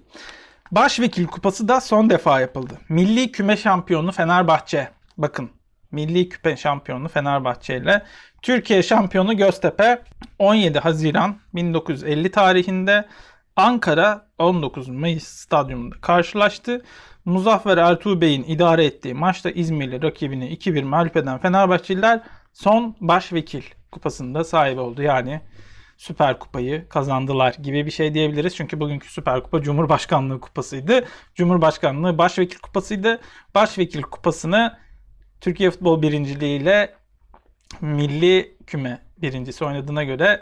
Başvekil 0.71 1.27
Kupası 1.27 1.67
da 1.67 1.81
son 1.81 2.09
defa 2.09 2.39
yapıldı. 2.39 2.73
Milli 2.89 3.31
Küme 3.31 3.57
Şampiyonu 3.57 4.11
Fenerbahçe. 4.11 4.89
Bakın 5.17 5.49
Milli 5.91 6.29
Küpe 6.29 6.57
Şampiyonu 6.57 7.07
Fenerbahçe 7.07 7.77
ile 7.77 8.03
Türkiye 8.41 8.83
Şampiyonu 8.83 9.37
Göztepe 9.37 10.01
17 10.39 10.79
Haziran 10.79 11.37
1950 11.55 12.31
tarihinde 12.31 13.05
Ankara 13.55 14.27
19 14.39 14.87
Mayıs 14.87 15.23
stadyumunda 15.23 15.95
karşılaştı. 16.01 16.81
Muzaffer 17.25 17.77
Ertuğ 17.77 18.21
Bey'in 18.21 18.43
idare 18.43 18.85
ettiği 18.85 19.13
maçta 19.13 19.51
İzmirli 19.51 20.01
rakibini 20.01 20.53
2-1 20.53 20.83
mağlup 20.83 21.17
eden 21.17 21.37
Fenerbahçeliler 21.37 22.21
son 22.53 22.95
başvekil 23.01 23.63
kupasında 23.91 24.43
sahip 24.43 24.79
oldu. 24.79 25.01
Yani 25.01 25.41
Süper 25.97 26.39
Kupayı 26.39 26.89
kazandılar 26.89 27.53
gibi 27.53 27.85
bir 27.85 27.91
şey 27.91 28.13
diyebiliriz. 28.13 28.55
Çünkü 28.55 28.79
bugünkü 28.79 29.11
Süper 29.11 29.43
Kupa 29.43 29.61
Cumhurbaşkanlığı 29.61 30.39
Kupası'ydı. 30.39 31.05
Cumhurbaşkanlığı 31.35 32.17
Başvekil 32.17 32.59
Kupası'ydı. 32.59 33.19
Başvekil 33.55 34.01
Kupası'nı 34.01 34.77
Türkiye 35.41 35.71
Futbol 35.71 36.01
Birinciliği 36.01 36.61
ile 36.61 36.93
Milli 37.81 38.57
Küme 38.67 39.01
birincisi 39.17 39.65
oynadığına 39.65 40.03
göre 40.03 40.41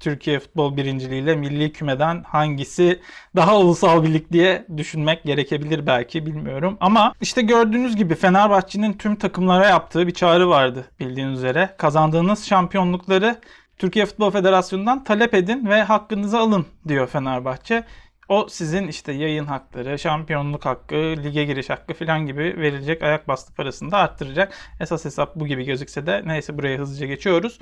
Türkiye 0.00 0.40
Futbol 0.40 0.76
Birinciliği 0.76 1.22
ile 1.22 1.36
Milli 1.36 1.72
Küme'den 1.72 2.22
hangisi 2.22 3.00
daha 3.36 3.58
ulusal 3.58 4.02
bir 4.02 4.14
lig 4.14 4.32
diye 4.32 4.66
düşünmek 4.76 5.24
gerekebilir 5.24 5.86
belki 5.86 6.26
bilmiyorum. 6.26 6.76
Ama 6.80 7.14
işte 7.20 7.42
gördüğünüz 7.42 7.96
gibi 7.96 8.14
Fenerbahçe'nin 8.14 8.92
tüm 8.92 9.16
takımlara 9.16 9.66
yaptığı 9.66 10.06
bir 10.06 10.14
çağrı 10.14 10.48
vardı 10.48 10.84
bildiğiniz 11.00 11.38
üzere. 11.38 11.74
Kazandığınız 11.78 12.46
şampiyonlukları 12.46 13.36
Türkiye 13.78 14.06
Futbol 14.06 14.30
Federasyonu'ndan 14.30 15.04
talep 15.04 15.34
edin 15.34 15.66
ve 15.66 15.82
hakkınızı 15.82 16.38
alın 16.38 16.66
diyor 16.88 17.06
Fenerbahçe. 17.06 17.84
O 18.28 18.46
sizin 18.48 18.88
işte 18.88 19.12
yayın 19.12 19.46
hakları, 19.46 19.98
şampiyonluk 19.98 20.66
hakkı, 20.66 20.94
lige 20.94 21.44
giriş 21.44 21.70
hakkı 21.70 21.94
falan 21.94 22.26
gibi 22.26 22.38
verilecek 22.38 23.02
ayak 23.02 23.28
bastı 23.28 23.54
parasını 23.54 23.90
da 23.90 23.98
arttıracak. 23.98 24.52
Esas 24.80 25.04
hesap 25.04 25.36
bu 25.36 25.46
gibi 25.46 25.64
gözükse 25.64 26.06
de 26.06 26.22
neyse 26.26 26.58
buraya 26.58 26.78
hızlıca 26.78 27.06
geçiyoruz. 27.06 27.58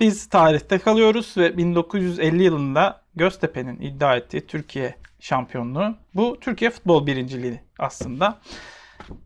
Biz 0.00 0.28
tarihte 0.28 0.78
kalıyoruz 0.78 1.36
ve 1.36 1.56
1950 1.56 2.42
yılında 2.42 3.02
Göztepe'nin 3.16 3.80
iddia 3.80 4.16
ettiği 4.16 4.46
Türkiye 4.46 4.94
şampiyonluğu 5.20 5.96
bu 6.14 6.40
Türkiye 6.40 6.70
futbol 6.70 7.06
birinciliği 7.06 7.60
aslında. 7.78 8.38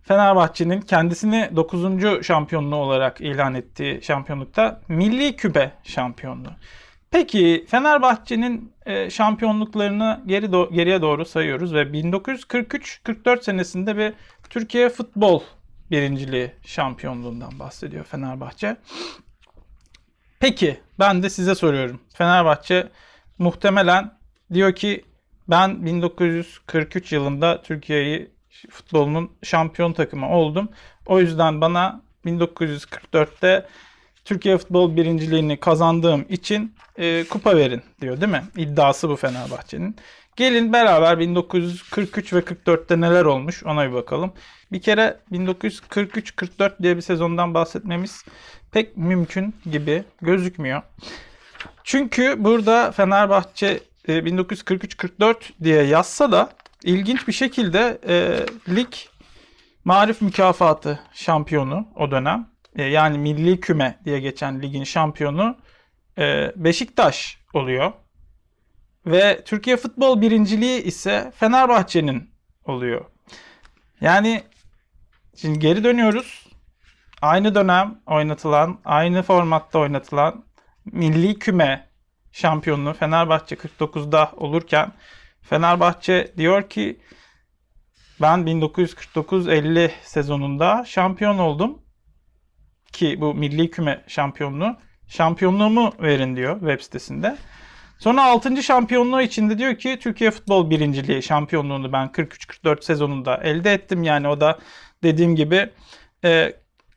Fenerbahçe'nin 0.03 0.81
kendisini 0.81 1.51
9. 1.57 2.27
şampiyonluğu 2.27 2.77
olarak 2.77 3.21
ilan 3.21 3.55
ettiği 3.55 4.03
şampiyonlukta 4.03 4.81
Milli 4.89 5.37
Küpe 5.37 5.73
şampiyonluğu. 5.85 6.53
Peki 7.11 7.67
Fenerbahçe'nin 7.69 8.73
e, 8.87 9.11
şampiyonluklarını 9.11 10.21
geri 10.27 10.47
do- 10.47 10.75
geriye 10.75 11.03
doğru 11.03 11.25
sayıyoruz 11.25 11.75
ve 11.75 11.83
1943-44 11.83 13.43
senesinde 13.43 13.97
bir 13.97 14.13
Türkiye 14.51 14.89
futbol 14.89 15.43
birinciliği 15.91 16.53
şampiyonluğundan 16.63 17.59
bahsediyor 17.59 18.05
Fenerbahçe. 18.05 18.77
Peki 20.41 20.81
ben 20.99 21.23
de 21.23 21.31
size 21.31 21.55
soruyorum. 21.55 22.01
Fenerbahçe 22.15 22.89
muhtemelen 23.39 24.19
diyor 24.53 24.75
ki 24.75 25.05
ben 25.49 25.87
1943 25.87 27.13
yılında 27.13 27.63
Türkiye'yi 27.63 28.31
futbolunun 28.71 29.31
şampiyon 29.43 29.93
takımı 29.93 30.31
oldum. 30.31 30.69
O 31.07 31.21
yüzden 31.21 31.61
bana 31.61 32.03
1944'te 32.27 33.67
Türkiye 34.25 34.59
futbol 34.59 34.97
birinciliğini 34.97 35.57
kazandığım 35.61 36.27
için 36.29 36.75
e, 36.99 37.25
kupa 37.25 37.57
verin 37.57 37.83
diyor 38.01 38.21
değil 38.21 38.33
mi? 38.33 38.45
İddiası 38.57 39.09
bu 39.09 39.17
Fenerbahçe'nin. 39.17 39.97
Gelin 40.37 40.73
beraber 40.73 41.19
1943 41.19 42.33
ve 42.33 42.39
44'te 42.39 43.01
neler 43.01 43.25
olmuş 43.25 43.65
ona 43.65 43.89
bir 43.89 43.95
bakalım. 43.95 44.33
Bir 44.73 44.83
kere 44.83 45.21
1943-44 45.33 46.83
diye 46.83 46.97
bir 46.97 47.03
sezondan 47.03 47.55
bahsetmemiz 47.55 48.25
pek 48.73 48.97
mümkün 48.97 49.55
gibi 49.71 50.05
gözükmüyor. 50.23 50.83
Çünkü 51.85 52.35
burada 52.39 52.93
Fenerbahçe 52.93 53.81
1943-44 54.09 55.31
e, 55.31 55.65
diye 55.65 55.83
yazsa 55.83 56.33
da 56.33 56.51
ilginç 56.85 57.29
bir 57.29 57.33
şekilde 57.33 57.99
e, 58.09 58.47
lig 58.75 58.89
Marif 59.85 60.23
Mükafatı 60.23 61.01
şampiyonu 61.13 61.89
o 61.97 62.11
dönem. 62.11 62.51
E, 62.77 62.83
yani 62.83 63.19
Milli 63.19 63.61
Küme 63.61 63.99
diye 64.05 64.21
geçen 64.21 64.63
ligin 64.63 64.85
şampiyonu 64.85 65.57
e, 66.19 66.53
Beşiktaş 66.57 67.39
oluyor. 67.55 67.93
Ve 69.07 69.45
Türkiye 69.45 69.77
Futbol 69.77 70.21
Birinciliği 70.21 70.83
ise 70.83 71.33
Fenerbahçe'nin 71.37 72.31
oluyor. 72.65 73.05
Yani 74.01 74.43
şimdi 75.37 75.59
geri 75.59 75.85
dönüyoruz. 75.85 76.48
Aynı 77.23 77.55
dönem 77.55 78.01
oynatılan, 78.07 78.81
aynı 78.85 79.23
formatta 79.23 79.79
oynatılan 79.79 80.45
Milli 80.85 81.39
Küme 81.39 81.89
şampiyonluğu 82.33 82.93
Fenerbahçe 82.93 83.55
49'da 83.55 84.33
olurken 84.37 84.93
Fenerbahçe 85.43 86.33
diyor 86.37 86.69
ki 86.69 87.01
Ben 88.21 88.39
1949-50 88.41 89.91
sezonunda 90.03 90.85
şampiyon 90.87 91.39
oldum. 91.39 91.83
Ki 92.93 93.21
bu 93.21 93.35
milli 93.35 93.71
küme 93.71 94.05
şampiyonluğu. 94.07 94.77
Şampiyonluğumu 95.09 95.93
verin 96.01 96.37
diyor 96.37 96.61
web 96.61 96.81
sitesinde. 96.81 97.37
Sonra 97.99 98.23
6. 98.23 98.63
şampiyonluğu 98.63 99.23
içinde 99.23 99.59
diyor 99.59 99.75
ki 99.75 99.99
Türkiye 100.03 100.31
Futbol 100.31 100.71
Birinciliği 100.71 101.23
şampiyonluğunu 101.23 101.93
ben 101.93 102.07
43-44 102.07 102.85
sezonunda 102.85 103.37
elde 103.37 103.73
ettim. 103.73 104.03
Yani 104.03 104.29
o 104.29 104.41
da 104.41 104.59
dediğim 105.03 105.37
gibi 105.37 105.71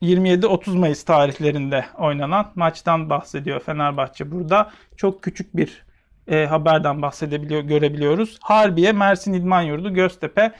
27-30 0.02 0.74
e, 0.74 0.78
Mayıs 0.78 1.04
tarihlerinde 1.04 1.84
oynanan 1.98 2.52
maçtan 2.54 3.10
bahsediyor 3.10 3.60
Fenerbahçe 3.60 4.30
burada. 4.32 4.70
Çok 4.96 5.22
küçük 5.22 5.56
bir 5.56 5.84
e, 6.28 6.46
haberden 6.46 7.02
bahsedebiliyor, 7.02 7.62
görebiliyoruz. 7.62 8.38
Harbiye, 8.40 8.92
Mersin 8.92 9.32
İdman 9.32 9.62
Yurdu, 9.62 9.94
Göztepe. 9.94 10.52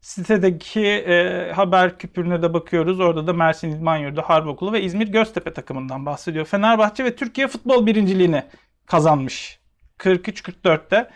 Sitedeki 0.00 0.86
e, 0.86 1.52
haber 1.52 1.98
küpürüne 1.98 2.42
de 2.42 2.54
bakıyoruz. 2.54 3.00
Orada 3.00 3.26
da 3.26 3.32
Mersin 3.32 3.70
İdman 3.70 3.96
Yurdu, 3.96 4.22
Harp 4.22 4.46
Okulu 4.46 4.72
ve 4.72 4.82
İzmir 4.82 5.08
Göztepe 5.08 5.52
takımından 5.52 6.06
bahsediyor. 6.06 6.46
Fenerbahçe 6.46 7.04
ve 7.04 7.16
Türkiye 7.16 7.48
futbol 7.48 7.86
birinciliğini 7.86 8.42
kazanmış 8.86 9.58
43-44'te. 9.98 11.10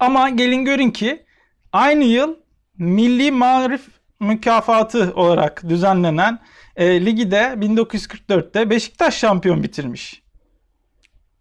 Ama 0.00 0.28
gelin 0.28 0.64
görün 0.64 0.90
ki 0.90 1.26
aynı 1.72 2.04
yıl 2.04 2.36
Milli 2.78 3.30
Marif 3.30 3.97
Mükafatı 4.20 5.12
olarak 5.14 5.68
düzenlenen 5.68 6.38
e, 6.76 7.06
ligi 7.06 7.30
de 7.30 7.36
1944'te 7.36 8.70
Beşiktaş 8.70 9.18
şampiyon 9.18 9.62
bitirmiş. 9.62 10.22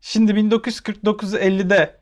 Şimdi 0.02 0.32
1949-50'de 0.32 2.00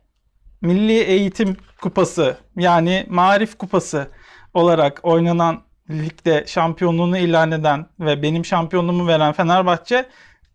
Milli 0.62 1.00
Eğitim 1.00 1.58
Kupası 1.82 2.38
yani 2.58 3.06
Marif 3.10 3.58
Kupası 3.58 4.12
olarak 4.54 5.00
oynanan 5.04 5.64
ligde 5.90 6.44
şampiyonluğunu 6.48 7.18
ilan 7.18 7.52
eden 7.52 7.86
ve 8.00 8.22
benim 8.22 8.46
şampiyonluğumu 8.46 9.08
veren 9.08 9.34
Fenerbahçe 9.34 10.06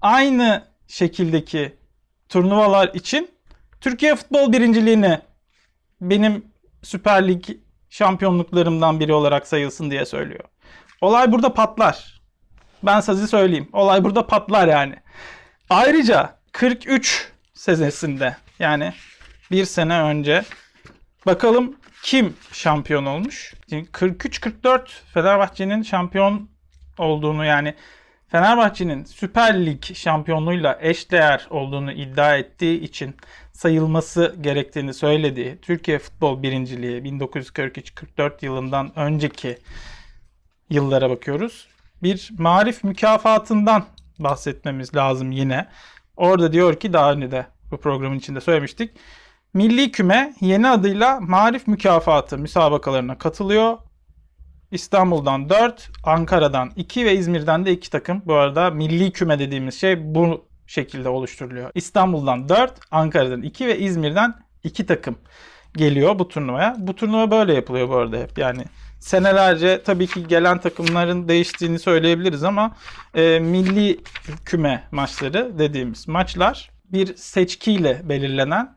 aynı 0.01 0.65
şekildeki 0.89 1.77
turnuvalar 2.29 2.91
için 2.95 3.31
Türkiye 3.81 4.17
futbol 4.17 4.53
birinciliğini 4.53 5.21
benim 6.01 6.45
Süper 6.83 7.29
Lig 7.29 7.45
şampiyonluklarımdan 7.91 9.01
biri 9.01 9.13
olarak 9.13 9.47
sayılsın 9.47 9.91
diye 9.91 10.05
söylüyor. 10.07 10.45
Olay 11.01 11.33
burada 11.33 11.55
patlar. 11.55 12.21
Ben 12.83 13.01
size 13.01 13.27
söyleyeyim. 13.27 13.69
Olay 13.73 14.05
burada 14.05 14.27
patlar 14.27 14.69
yani. 14.69 14.95
Ayrıca 15.71 16.37
43 16.53 17.33
senesinde 17.55 18.37
yani 18.59 18.93
bir 19.51 19.65
sene 19.65 20.03
önce 20.03 20.45
bakalım 21.27 21.77
kim 22.03 22.37
şampiyon 22.53 23.07
olmuş? 23.07 23.55
43-44 23.71 24.89
Fenerbahçe'nin 25.15 25.83
şampiyon 25.83 26.49
olduğunu 26.99 27.45
yani 27.45 27.75
Fenerbahçe'nin 28.29 29.05
Süper 29.05 29.67
Lig 29.67 29.85
şampiyonluğuyla 29.85 30.79
eşdeğer 30.81 31.47
olduğunu 31.51 31.93
iddia 31.93 32.37
ettiği 32.37 32.81
için 32.81 33.17
sayılması 33.61 34.37
gerektiğini 34.41 34.95
söylediği 34.95 35.59
Türkiye 35.63 35.99
Futbol 35.99 36.43
Birinciliği 36.43 37.03
1943-44 37.03 38.45
yılından 38.45 38.99
önceki 38.99 39.59
yıllara 40.71 41.11
bakıyoruz. 41.11 41.69
Bir 42.03 42.31
marif 42.39 42.85
mükafatından 42.85 43.85
bahsetmemiz 44.19 44.95
lazım 44.95 45.33
yine. 45.33 45.69
Orada 46.17 46.53
diyor 46.53 46.81
ki 46.81 46.93
daha 46.93 47.13
önce 47.13 47.31
de 47.31 47.47
bu 47.71 47.77
programın 47.77 48.19
içinde 48.19 48.41
söylemiştik. 48.41 48.91
Milli 49.55 49.93
Küme 49.93 50.35
yeni 50.41 50.69
adıyla 50.69 51.21
Marif 51.21 51.67
Mükafatı 51.67 52.39
müsabakalarına 52.39 53.19
katılıyor. 53.19 53.79
İstanbul'dan 54.71 55.49
4, 55.49 55.91
Ankara'dan 56.05 56.71
2 56.77 57.05
ve 57.05 57.17
İzmir'den 57.17 57.67
de 57.67 57.73
2 57.73 57.91
takım. 57.91 58.23
Bu 58.27 58.35
arada 58.35 58.71
milli 58.71 59.13
küme 59.13 59.39
dediğimiz 59.39 59.81
şey 59.81 60.15
bu 60.15 60.50
şekilde 60.71 61.09
oluşturuluyor. 61.09 61.71
İstanbul'dan 61.75 62.49
4, 62.49 62.73
Ankara'dan 62.91 63.43
2 63.43 63.67
ve 63.67 63.79
İzmir'den 63.79 64.35
2 64.65 64.87
takım 64.87 65.19
geliyor 65.77 66.19
bu 66.19 66.29
turnuvaya. 66.29 66.77
Bu 66.79 66.97
turnuva 66.97 67.31
böyle 67.31 67.55
yapılıyor 67.55 67.89
bu 67.89 67.97
arada 67.97 68.17
hep. 68.17 68.39
Yani 68.39 68.65
senelerce 69.01 69.83
tabii 69.83 70.07
ki 70.07 70.29
gelen 70.29 70.59
takımların 70.59 71.29
değiştiğini 71.29 71.79
söyleyebiliriz 71.79 72.45
ama 72.45 72.77
e, 73.15 73.39
milli 73.39 74.01
küme 74.45 74.85
maçları 74.91 75.59
dediğimiz 75.59 76.09
maçlar 76.09 76.71
bir 76.93 77.17
seçkiyle 77.17 78.01
belirlenen 78.05 78.77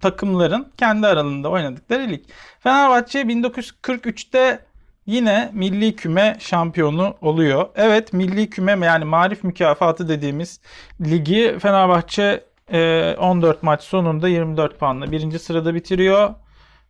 takımların 0.00 0.72
kendi 0.76 1.06
aralarında 1.06 1.48
oynadıkları 1.48 2.08
lig. 2.08 2.24
Fenerbahçe 2.60 3.20
1943'te 3.20 4.64
yine 5.06 5.50
milli 5.52 5.96
küme 5.96 6.36
şampiyonu 6.40 7.14
oluyor. 7.20 7.68
Evet 7.74 8.12
milli 8.12 8.50
küme 8.50 8.86
yani 8.86 9.04
marif 9.04 9.44
mükafatı 9.44 10.08
dediğimiz 10.08 10.60
ligi 11.00 11.58
Fenerbahçe 11.62 12.44
14 13.18 13.56
e, 13.56 13.58
maç 13.62 13.82
sonunda 13.82 14.28
24 14.28 14.78
puanla 14.78 15.12
birinci 15.12 15.38
sırada 15.38 15.74
bitiriyor 15.74 16.34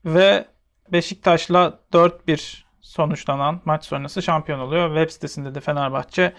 ve 0.04 0.44
Beşiktaş'la 0.92 1.78
4-1 1.92 2.62
sonuçlanan 2.80 3.60
maç 3.64 3.84
sonrası 3.84 4.22
şampiyon 4.22 4.58
oluyor. 4.58 4.88
Web 4.88 5.10
sitesinde 5.10 5.54
de 5.54 5.60
Fenerbahçe 5.60 6.32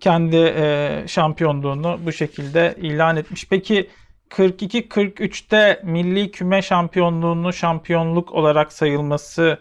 kendi 0.00 0.36
e, 0.36 1.04
şampiyonluğunu 1.06 1.98
bu 2.06 2.12
şekilde 2.12 2.74
ilan 2.78 3.16
etmiş. 3.16 3.48
Peki 3.48 3.90
42-43'te 4.30 5.80
milli 5.84 6.30
küme 6.30 6.62
şampiyonluğunu 6.62 7.52
şampiyonluk 7.52 8.32
olarak 8.32 8.72
sayılması 8.72 9.58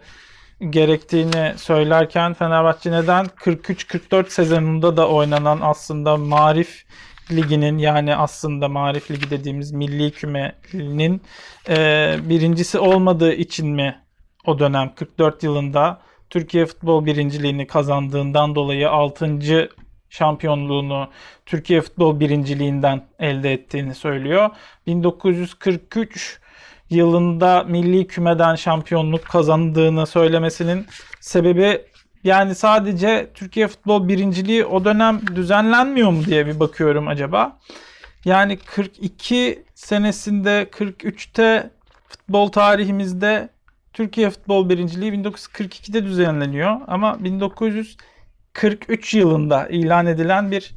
gerektiğini 0.61 1.53
söylerken 1.57 2.33
Fenerbahçe 2.33 2.91
neden 2.91 3.25
43-44 3.25 4.29
sezonunda 4.29 4.97
da 4.97 5.09
oynanan 5.09 5.59
aslında 5.61 6.17
Marif 6.17 6.85
Ligi'nin 7.31 7.77
yani 7.77 8.15
aslında 8.15 8.67
Marif 8.67 9.11
Ligi 9.11 9.29
dediğimiz 9.29 9.71
milli 9.71 10.11
kümenin 10.11 11.21
e, 11.69 12.15
birincisi 12.23 12.79
olmadığı 12.79 13.33
için 13.33 13.67
mi 13.67 14.01
o 14.45 14.59
dönem 14.59 14.95
44 14.95 15.43
yılında 15.43 16.01
Türkiye 16.29 16.65
Futbol 16.65 17.05
Birinciliğini 17.05 17.67
kazandığından 17.67 18.55
dolayı 18.55 18.89
6. 18.89 19.69
şampiyonluğunu 20.09 21.09
Türkiye 21.45 21.81
Futbol 21.81 22.19
Birinciliğinden 22.19 23.07
elde 23.19 23.53
ettiğini 23.53 23.95
söylüyor. 23.95 24.49
1943 24.87 26.39
yılında 26.95 27.63
milli 27.63 28.07
kümeden 28.07 28.55
şampiyonluk 28.55 29.25
kazandığını 29.25 30.07
söylemesinin 30.07 30.85
sebebi 31.19 31.81
yani 32.23 32.55
sadece 32.55 33.29
Türkiye 33.33 33.67
Futbol 33.67 34.07
Birinciliği 34.07 34.65
o 34.65 34.85
dönem 34.85 35.21
düzenlenmiyor 35.35 36.11
mu 36.11 36.25
diye 36.25 36.45
bir 36.47 36.59
bakıyorum 36.59 37.07
acaba. 37.07 37.57
Yani 38.25 38.57
42 38.57 39.63
senesinde 39.75 40.67
43'te 40.71 41.69
futbol 42.07 42.47
tarihimizde 42.47 43.49
Türkiye 43.93 44.29
Futbol 44.29 44.69
Birinciliği 44.69 45.11
1942'de 45.11 46.03
düzenleniyor 46.03 46.81
ama 46.87 47.23
1943 47.23 49.13
yılında 49.13 49.67
ilan 49.67 50.05
edilen 50.05 50.51
bir 50.51 50.75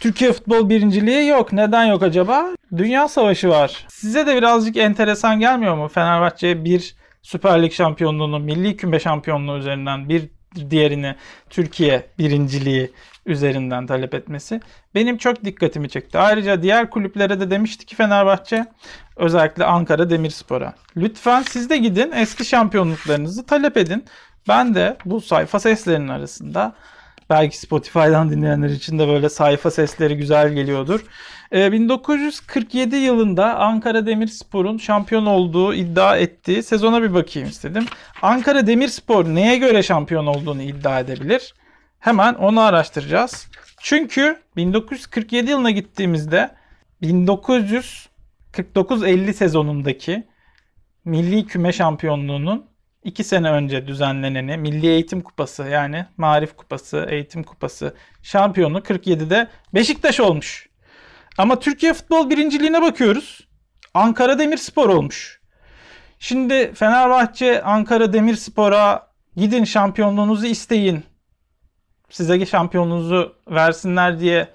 Türkiye 0.00 0.32
futbol 0.32 0.68
birinciliği 0.68 1.28
yok. 1.28 1.52
Neden 1.52 1.84
yok 1.84 2.02
acaba? 2.02 2.46
Dünya 2.76 3.08
Savaşı 3.08 3.48
var. 3.48 3.86
Size 3.88 4.26
de 4.26 4.36
birazcık 4.36 4.76
enteresan 4.76 5.40
gelmiyor 5.40 5.76
mu? 5.76 5.88
Fenerbahçe 5.88 6.64
bir 6.64 6.94
Süper 7.22 7.62
Lig 7.62 7.72
şampiyonluğunu, 7.72 8.38
milli 8.38 8.76
küme 8.76 9.00
şampiyonluğu 9.00 9.58
üzerinden 9.58 10.08
bir 10.08 10.28
diğerini 10.70 11.14
Türkiye 11.50 12.06
birinciliği 12.18 12.92
üzerinden 13.26 13.86
talep 13.86 14.14
etmesi 14.14 14.60
benim 14.94 15.18
çok 15.18 15.44
dikkatimi 15.44 15.88
çekti. 15.88 16.18
Ayrıca 16.18 16.62
diğer 16.62 16.90
kulüplere 16.90 17.40
de 17.40 17.50
demişti 17.50 17.86
ki 17.86 17.96
Fenerbahçe 17.96 18.66
özellikle 19.16 19.64
Ankara 19.64 20.10
Demirspor'a. 20.10 20.74
Lütfen 20.96 21.42
siz 21.42 21.70
de 21.70 21.76
gidin 21.76 22.12
eski 22.12 22.44
şampiyonluklarınızı 22.44 23.46
talep 23.46 23.76
edin. 23.76 24.04
Ben 24.48 24.74
de 24.74 24.96
bu 25.04 25.20
sayfa 25.20 25.60
seslerinin 25.60 26.08
arasında 26.08 26.72
Belki 27.30 27.58
Spotify'dan 27.58 28.30
dinleyenler 28.30 28.68
için 28.68 28.98
de 28.98 29.08
böyle 29.08 29.28
sayfa 29.28 29.70
sesleri 29.70 30.16
güzel 30.16 30.52
geliyordur. 30.52 31.04
Ee, 31.52 31.72
1947 31.72 32.96
yılında 32.96 33.58
Ankara 33.58 34.06
Demirspor'un 34.06 34.78
şampiyon 34.78 35.26
olduğu 35.26 35.74
iddia 35.74 36.16
ettiği 36.16 36.62
sezona 36.62 37.02
bir 37.02 37.14
bakayım 37.14 37.48
istedim. 37.48 37.86
Ankara 38.22 38.66
Demirspor 38.66 39.24
neye 39.24 39.56
göre 39.56 39.82
şampiyon 39.82 40.26
olduğunu 40.26 40.62
iddia 40.62 41.00
edebilir? 41.00 41.54
Hemen 41.98 42.34
onu 42.34 42.60
araştıracağız. 42.60 43.48
Çünkü 43.80 44.36
1947 44.56 45.50
yılına 45.50 45.70
gittiğimizde 45.70 46.50
1949-50 47.02 49.32
sezonundaki 49.32 50.24
milli 51.04 51.46
küme 51.46 51.72
şampiyonluğunun 51.72 52.73
2 53.04 53.24
sene 53.24 53.50
önce 53.50 53.86
düzenleneni 53.86 54.56
Milli 54.56 54.86
Eğitim 54.86 55.20
Kupası 55.22 55.62
yani 55.62 56.06
Marif 56.16 56.56
Kupası, 56.56 57.06
Eğitim 57.10 57.42
Kupası 57.42 57.94
şampiyonu 58.22 58.78
47'de 58.78 59.48
Beşiktaş 59.74 60.20
olmuş. 60.20 60.68
Ama 61.38 61.58
Türkiye 61.58 61.92
Futbol 61.94 62.30
Birinciliğine 62.30 62.82
bakıyoruz. 62.82 63.48
Ankara 63.94 64.38
Demirspor 64.38 64.88
olmuş. 64.88 65.40
Şimdi 66.18 66.74
Fenerbahçe 66.74 67.62
Ankara 67.62 68.12
Demirspor'a 68.12 69.10
gidin 69.36 69.64
şampiyonluğunuzu 69.64 70.46
isteyin. 70.46 71.04
Size 72.10 72.46
şampiyonluğunuzu 72.46 73.36
versinler 73.48 74.20
diye 74.20 74.48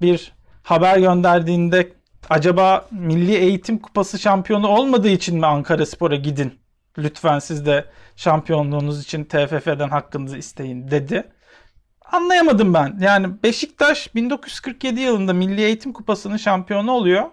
bir 0.00 0.32
haber 0.62 0.98
gönderdiğinde 0.98 1.92
acaba 2.30 2.88
Milli 2.90 3.34
Eğitim 3.34 3.78
Kupası 3.78 4.18
şampiyonu 4.18 4.68
olmadığı 4.68 5.08
için 5.08 5.38
mi 5.38 5.46
Ankara 5.46 5.86
Spor'a 5.86 6.16
gidin? 6.16 6.67
Lütfen 6.98 7.38
siz 7.38 7.66
de 7.66 7.84
şampiyonluğunuz 8.16 9.02
için 9.02 9.24
TFF'den 9.24 9.88
hakkınızı 9.88 10.38
isteyin 10.38 10.90
dedi. 10.90 11.32
Anlayamadım 12.12 12.74
ben. 12.74 12.98
Yani 13.00 13.42
Beşiktaş 13.42 14.14
1947 14.14 15.00
yılında 15.00 15.32
Milli 15.32 15.62
Eğitim 15.62 15.92
Kupası'nın 15.92 16.36
şampiyonu 16.36 16.92
oluyor. 16.92 17.24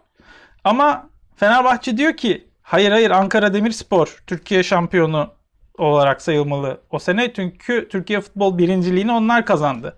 Ama 0.63 1.09
Fenerbahçe 1.35 1.97
diyor 1.97 2.17
ki 2.17 2.47
hayır 2.61 2.91
hayır 2.91 3.11
Ankara 3.11 3.53
Demirspor 3.53 4.23
Türkiye 4.27 4.63
şampiyonu 4.63 5.33
olarak 5.77 6.21
sayılmalı 6.21 6.81
o 6.91 6.99
sene. 6.99 7.33
Çünkü 7.33 7.87
Türkiye 7.91 8.21
futbol 8.21 8.57
birinciliğini 8.57 9.11
onlar 9.11 9.45
kazandı. 9.45 9.97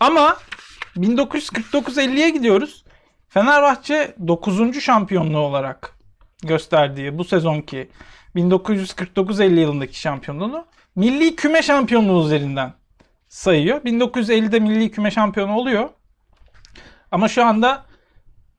Ama 0.00 0.36
1949-50'ye 0.96 2.30
gidiyoruz. 2.30 2.84
Fenerbahçe 3.28 4.14
9. 4.28 4.80
şampiyonluğu 4.80 5.38
olarak 5.38 5.98
gösterdiği 6.42 7.18
bu 7.18 7.24
sezonki 7.24 7.90
1949-50 8.36 9.60
yılındaki 9.60 10.00
şampiyonluğunu 10.00 10.66
milli 10.96 11.36
küme 11.36 11.62
şampiyonluğu 11.62 12.26
üzerinden 12.26 12.72
sayıyor. 13.28 13.80
1950'de 13.80 14.60
milli 14.60 14.90
küme 14.90 15.10
şampiyonu 15.10 15.56
oluyor. 15.56 15.90
Ama 17.10 17.28
şu 17.28 17.44
anda 17.44 17.84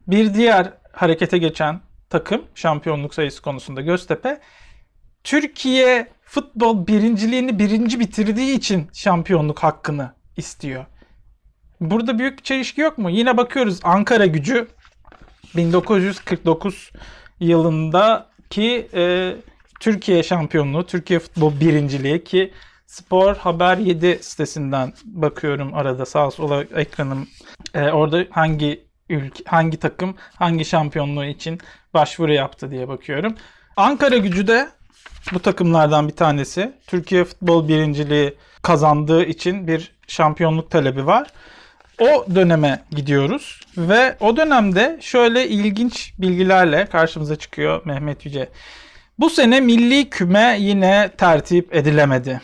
bir 0.08 0.34
diğer 0.34 0.74
harekete 0.94 1.38
geçen 1.38 1.82
takım 2.10 2.42
şampiyonluk 2.56 3.14
sayısı 3.14 3.42
konusunda 3.42 3.82
Göztepe 3.82 4.42
Türkiye 5.24 6.08
futbol 6.24 6.88
birinciliğini 6.88 7.60
birinci 7.60 8.00
bitirdiği 8.00 8.56
için 8.56 8.88
şampiyonluk 8.94 9.60
hakkını 9.60 10.14
istiyor. 10.38 10.86
Burada 11.82 12.20
büyük 12.20 12.46
çelişki 12.46 12.82
yok 12.82 12.98
mu? 12.98 13.10
Yine 13.10 13.38
bakıyoruz 13.38 13.80
Ankara 13.84 14.26
gücü 14.26 14.68
1949 15.56 16.92
yılındaki 17.40 18.88
e, 18.94 19.34
Türkiye 19.86 20.24
şampiyonluğu, 20.24 20.86
Türkiye 20.86 21.20
futbol 21.20 21.60
birinciliği 21.60 22.24
ki 22.24 22.54
Spor 22.88 23.36
Haber 23.36 23.78
7 23.78 24.20
sitesinden 24.22 24.94
bakıyorum 25.06 25.74
arada 25.74 26.06
sağ 26.06 26.32
sola 26.32 26.64
ekranım. 26.76 27.28
E, 27.74 27.92
orada 27.92 28.26
hangi 28.30 28.86
ülke, 29.10 29.44
hangi 29.48 29.78
takım 29.78 30.16
hangi 30.36 30.66
şampiyonluğu 30.66 31.26
için 31.26 31.60
başvuru 31.94 32.34
yaptı 32.34 32.72
diye 32.72 32.88
bakıyorum. 32.88 33.36
Ankara 33.78 34.18
gücü 34.18 34.48
de 34.48 34.70
bu 35.34 35.40
takımlardan 35.40 36.08
bir 36.08 36.16
tanesi. 36.16 36.74
Türkiye 36.88 37.24
futbol 37.24 37.68
birinciliği 37.68 38.34
kazandığı 38.62 39.24
için 39.24 39.68
bir 39.68 39.92
şampiyonluk 40.08 40.72
talebi 40.72 41.06
var. 41.06 41.28
O 42.00 42.26
döneme 42.36 42.84
gidiyoruz 42.92 43.62
ve 43.78 44.18
o 44.20 44.38
dönemde 44.38 44.98
şöyle 45.02 45.48
ilginç 45.48 46.14
bilgilerle 46.20 46.86
karşımıza 46.86 47.36
çıkıyor 47.36 47.82
Mehmet 47.86 48.26
Yüce. 48.26 48.50
Bu 49.20 49.30
sene 49.30 49.62
milli 49.62 50.10
küme 50.10 50.58
yine 50.60 51.12
tertip 51.18 51.76
edilemedi. 51.76 52.42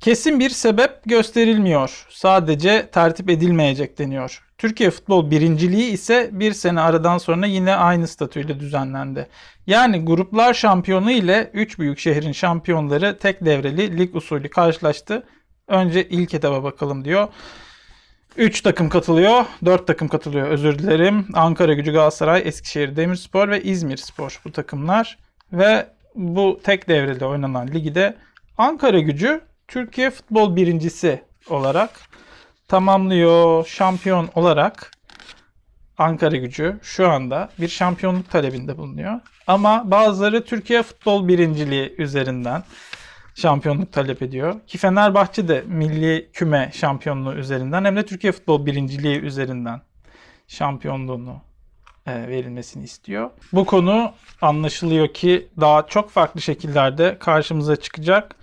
Kesin 0.00 0.40
bir 0.40 0.50
sebep 0.50 1.04
gösterilmiyor. 1.06 2.06
Sadece 2.10 2.90
tertip 2.92 3.30
edilmeyecek 3.30 3.98
deniyor. 3.98 4.42
Türkiye 4.58 4.90
futbol 4.90 5.30
birinciliği 5.30 5.92
ise 5.92 6.30
bir 6.32 6.52
sene 6.52 6.80
aradan 6.80 7.18
sonra 7.18 7.46
yine 7.46 7.74
aynı 7.74 8.08
statüyle 8.08 8.60
düzenlendi. 8.60 9.28
Yani 9.66 10.04
gruplar 10.04 10.54
şampiyonu 10.54 11.10
ile 11.10 11.50
3 11.52 11.78
büyük 11.78 11.98
şehrin 11.98 12.32
şampiyonları 12.32 13.18
tek 13.18 13.44
devreli 13.44 13.98
lig 13.98 14.16
usulü 14.16 14.48
karşılaştı. 14.48 15.22
Önce 15.68 16.08
ilk 16.08 16.34
etaba 16.34 16.62
bakalım 16.62 17.04
diyor. 17.04 17.28
3 18.36 18.60
takım 18.60 18.88
katılıyor. 18.88 19.44
4 19.64 19.86
takım 19.86 20.08
katılıyor 20.08 20.48
özür 20.48 20.78
dilerim. 20.78 21.26
Ankara 21.34 21.74
Gücü, 21.74 21.92
Galatasaray, 21.92 22.42
Eskişehir 22.44 22.96
Demirspor 22.96 23.48
ve 23.48 23.62
İzmir 23.62 23.96
Spor 23.96 24.40
bu 24.44 24.52
takımlar. 24.52 25.18
Ve 25.52 25.95
bu 26.16 26.60
tek 26.62 26.88
devrede 26.88 27.26
oynanan 27.26 27.68
ligi 27.68 27.94
de 27.94 28.16
Ankara 28.58 28.98
Gücü 28.98 29.40
Türkiye 29.68 30.10
futbol 30.10 30.56
birincisi 30.56 31.22
olarak 31.50 31.90
tamamlıyor. 32.68 33.66
Şampiyon 33.66 34.28
olarak 34.34 34.90
Ankara 35.98 36.36
Gücü 36.36 36.78
şu 36.82 37.08
anda 37.08 37.50
bir 37.60 37.68
şampiyonluk 37.68 38.30
talebinde 38.30 38.78
bulunuyor. 38.78 39.20
Ama 39.46 39.90
bazıları 39.90 40.44
Türkiye 40.44 40.82
futbol 40.82 41.28
birinciliği 41.28 41.94
üzerinden 41.98 42.62
şampiyonluk 43.34 43.92
talep 43.92 44.22
ediyor. 44.22 44.60
Ki 44.66 44.78
Fenerbahçe 44.78 45.48
de 45.48 45.64
milli 45.66 46.30
küme 46.32 46.70
şampiyonluğu 46.74 47.34
üzerinden 47.34 47.84
hem 47.84 47.96
de 47.96 48.06
Türkiye 48.06 48.32
futbol 48.32 48.66
birinciliği 48.66 49.20
üzerinden 49.20 49.80
şampiyonluğunu 50.48 51.42
verilmesini 52.06 52.84
istiyor. 52.84 53.30
Bu 53.52 53.64
konu 53.64 54.12
anlaşılıyor 54.40 55.08
ki 55.08 55.48
daha 55.60 55.86
çok 55.86 56.10
farklı 56.10 56.40
şekillerde 56.40 57.16
karşımıza 57.18 57.76
çıkacak. 57.76 58.34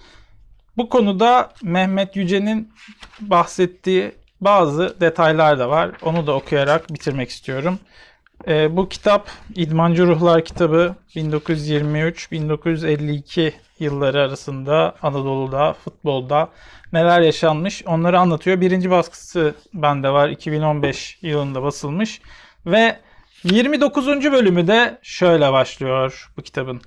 Bu 0.78 0.90
konuda 0.90 1.52
Mehmet 1.64 2.16
Yüce'nin 2.16 2.74
bahsettiği 3.22 4.12
bazı 4.42 5.02
detaylar 5.02 5.60
da 5.60 5.70
var. 5.70 5.92
Onu 6.02 6.28
da 6.28 6.36
okuyarak 6.36 6.94
bitirmek 6.94 7.30
istiyorum. 7.30 7.80
E, 8.48 8.78
bu 8.78 8.90
kitap 8.90 9.30
İdmancı 9.56 10.08
Ruhlar 10.08 10.46
kitabı 10.46 10.96
1923-1952 11.16 13.52
yılları 13.80 14.22
arasında 14.22 14.96
Anadolu'da, 15.02 15.74
futbolda 15.74 16.50
neler 16.94 17.22
yaşanmış 17.22 17.84
onları 17.86 18.20
anlatıyor. 18.20 18.62
Birinci 18.62 18.92
baskısı 18.92 19.56
bende 19.74 20.10
var 20.10 20.30
2015 20.30 21.18
yılında 21.22 21.64
basılmış 21.64 22.22
ve 22.66 23.00
29. 23.44 24.08
bölümü 24.08 24.68
de 24.68 25.00
şöyle 25.02 25.52
başlıyor 25.52 26.32
bu 26.38 26.42
kitabın. 26.42 26.82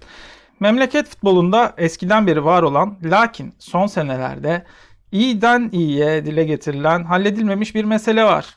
Memleket 0.60 1.08
futbolunda 1.08 1.74
eskiden 1.76 2.26
beri 2.26 2.44
var 2.44 2.62
olan 2.62 2.98
lakin 3.02 3.54
son 3.58 3.86
senelerde 3.86 4.64
iyiden 5.12 5.68
iyiye 5.72 6.26
dile 6.26 6.44
getirilen 6.44 7.04
halledilmemiş 7.04 7.74
bir 7.74 7.84
mesele 7.84 8.24
var. 8.24 8.56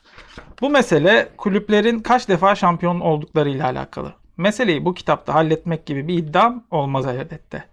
Bu 0.60 0.70
mesele 0.70 1.28
kulüplerin 1.36 1.98
kaç 1.98 2.28
defa 2.28 2.54
şampiyon 2.54 3.00
oldukları 3.00 3.50
ile 3.50 3.64
alakalı. 3.64 4.12
Meseleyi 4.36 4.84
bu 4.84 4.94
kitapta 4.94 5.34
halletmek 5.34 5.86
gibi 5.86 6.08
bir 6.08 6.18
iddiam 6.18 6.64
olmaz 6.70 7.06
elbette. 7.06 7.64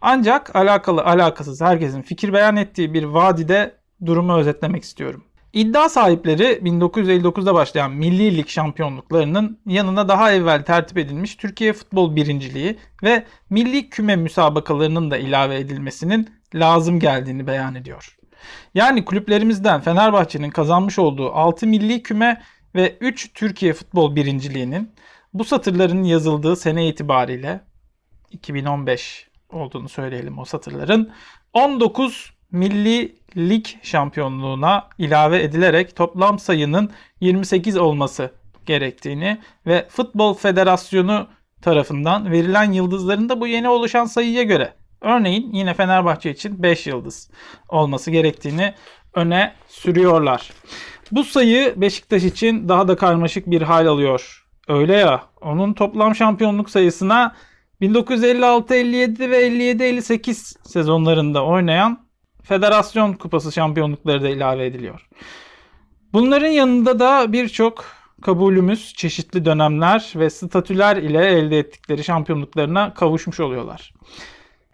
Ancak 0.00 0.56
alakalı 0.56 1.04
alakasız 1.04 1.60
herkesin 1.60 2.02
fikir 2.02 2.32
beyan 2.32 2.56
ettiği 2.56 2.94
bir 2.94 3.04
vadide 3.04 3.74
durumu 4.06 4.36
özetlemek 4.36 4.82
istiyorum. 4.82 5.24
İddia 5.56 5.88
sahipleri 5.88 6.44
1959'da 6.44 7.54
başlayan 7.54 7.92
Milli 7.92 8.36
Lig 8.36 8.48
şampiyonluklarının 8.48 9.58
yanına 9.66 10.08
daha 10.08 10.32
evvel 10.32 10.64
tertip 10.64 10.98
edilmiş 10.98 11.36
Türkiye 11.36 11.72
Futbol 11.72 12.16
Birinciliği 12.16 12.78
ve 13.02 13.24
Milli 13.50 13.90
Küme 13.90 14.16
müsabakalarının 14.16 15.10
da 15.10 15.16
ilave 15.16 15.58
edilmesinin 15.58 16.30
lazım 16.54 17.00
geldiğini 17.00 17.46
beyan 17.46 17.74
ediyor. 17.74 18.16
Yani 18.74 19.04
kulüplerimizden 19.04 19.80
Fenerbahçe'nin 19.80 20.50
kazanmış 20.50 20.98
olduğu 20.98 21.32
6 21.32 21.66
milli 21.66 22.02
küme 22.02 22.42
ve 22.74 22.96
3 23.00 23.32
Türkiye 23.34 23.72
futbol 23.72 24.16
birinciliğinin 24.16 24.90
bu 25.34 25.44
satırların 25.44 26.04
yazıldığı 26.04 26.56
sene 26.56 26.88
itibariyle 26.88 27.60
2015 28.30 29.28
olduğunu 29.52 29.88
söyleyelim 29.88 30.38
o 30.38 30.44
satırların 30.44 31.12
19 31.52 32.32
milli 32.50 33.16
lig 33.36 33.66
şampiyonluğuna 33.82 34.88
ilave 34.98 35.42
edilerek 35.42 35.96
toplam 35.96 36.38
sayının 36.38 36.90
28 37.20 37.76
olması 37.76 38.30
gerektiğini 38.66 39.38
ve 39.66 39.86
Futbol 39.88 40.34
Federasyonu 40.34 41.26
tarafından 41.62 42.30
verilen 42.32 42.72
yıldızların 42.72 43.28
da 43.28 43.40
bu 43.40 43.46
yeni 43.46 43.68
oluşan 43.68 44.04
sayıya 44.04 44.42
göre 44.42 44.72
örneğin 45.00 45.52
yine 45.52 45.74
Fenerbahçe 45.74 46.30
için 46.30 46.62
5 46.62 46.86
yıldız 46.86 47.30
olması 47.68 48.10
gerektiğini 48.10 48.74
öne 49.14 49.52
sürüyorlar. 49.68 50.50
Bu 51.12 51.24
sayı 51.24 51.74
Beşiktaş 51.76 52.24
için 52.24 52.68
daha 52.68 52.88
da 52.88 52.96
karmaşık 52.96 53.50
bir 53.50 53.62
hal 53.62 53.86
alıyor. 53.86 54.46
Öyle 54.68 54.94
ya 54.94 55.22
onun 55.40 55.72
toplam 55.72 56.14
şampiyonluk 56.14 56.70
sayısına 56.70 57.36
1956, 57.80 58.74
57 58.74 59.30
ve 59.30 59.38
57, 59.38 59.82
58 59.82 60.56
sezonlarında 60.64 61.44
oynayan 61.44 62.05
Federasyon 62.48 63.12
Kupası 63.12 63.52
şampiyonlukları 63.52 64.22
da 64.22 64.28
ilave 64.28 64.66
ediliyor. 64.66 65.08
Bunların 66.12 66.48
yanında 66.48 66.98
da 66.98 67.32
birçok 67.32 67.84
kabulümüz 68.22 68.94
çeşitli 68.94 69.44
dönemler 69.44 70.12
ve 70.16 70.30
statüler 70.30 70.96
ile 70.96 71.26
elde 71.26 71.58
ettikleri 71.58 72.04
şampiyonluklarına 72.04 72.94
kavuşmuş 72.94 73.40
oluyorlar. 73.40 73.94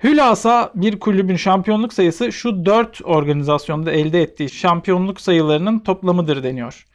Hülasa 0.04 0.72
bir 0.74 1.00
kulübün 1.00 1.36
şampiyonluk 1.36 1.92
sayısı 1.92 2.32
şu 2.32 2.66
4 2.66 3.00
organizasyonda 3.04 3.92
elde 3.92 4.22
ettiği 4.22 4.50
şampiyonluk 4.50 5.20
sayılarının 5.20 5.78
toplamıdır 5.78 6.42
deniyor. 6.42 6.86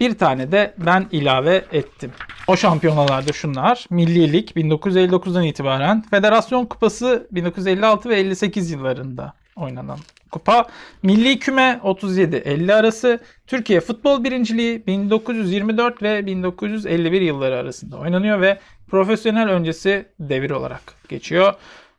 Bir 0.00 0.18
tane 0.18 0.52
de 0.52 0.74
ben 0.86 1.06
ilave 1.12 1.64
ettim. 1.72 2.12
O 2.48 2.56
şampiyonalarda 2.56 3.32
şunlar. 3.32 3.86
Milli 3.90 4.32
Lig 4.32 4.48
1959'dan 4.48 5.42
itibaren, 5.42 6.02
Federasyon 6.10 6.66
Kupası 6.66 7.28
1956 7.32 8.08
ve 8.08 8.16
58 8.16 8.70
yıllarında 8.70 9.34
oynanan 9.60 9.98
kupa. 10.30 10.66
Milli 11.02 11.38
Küme 11.38 11.80
37-50 11.84 12.74
arası. 12.74 13.20
Türkiye 13.46 13.80
Futbol 13.80 14.24
Birinciliği 14.24 14.86
1924 14.86 16.02
ve 16.02 16.26
1951 16.26 17.20
yılları 17.20 17.56
arasında 17.56 17.96
oynanıyor 17.96 18.40
ve 18.40 18.58
profesyonel 18.90 19.48
öncesi 19.48 20.06
devir 20.20 20.50
olarak 20.50 20.82
geçiyor. 21.08 21.54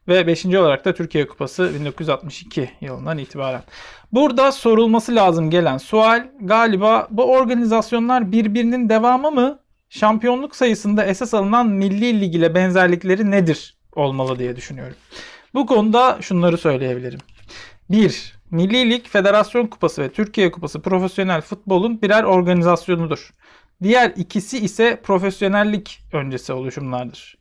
Ve 0.08 0.28
5. 0.28 0.45
olarak 0.45 0.86
da 0.86 0.93
Türkiye 0.93 1.28
Kupası 1.28 1.74
1962 1.80 2.69
yılından 2.82 3.17
itibaren. 3.17 3.62
Burada 4.12 4.52
sorulması 4.52 5.15
lazım 5.15 5.50
gelen 5.50 5.78
sual 5.78 6.28
galiba 6.41 7.08
bu 7.12 7.24
organizasyonlar 7.24 8.32
birbirinin 8.32 8.89
devamı 8.89 9.32
mı? 9.32 9.60
Şampiyonluk 9.89 10.56
sayısında 10.56 11.06
esas 11.06 11.34
alınan 11.34 11.67
milli 11.67 12.22
lig 12.22 12.36
ile 12.36 12.56
benzerlikleri 12.56 13.32
nedir 13.32 13.78
olmalı 13.95 14.39
diye 14.39 14.56
düşünüyorum. 14.56 14.95
Bu 15.54 15.65
konuda 15.65 16.17
şunları 16.22 16.58
söyleyebilirim. 16.58 17.19
1. 17.89 18.34
Milli 18.52 18.89
Lig, 18.89 19.06
Federasyon 19.08 19.67
Kupası 19.67 20.02
ve 20.02 20.10
Türkiye 20.10 20.52
Kupası 20.52 20.82
profesyonel 20.82 21.41
futbolun 21.41 22.02
birer 22.02 22.23
organizasyonudur. 22.23 23.34
Diğer 23.84 24.13
ikisi 24.15 24.58
ise 24.58 24.99
profesyonellik 25.04 25.99
öncesi 26.13 26.54
oluşumlardır. 26.54 27.38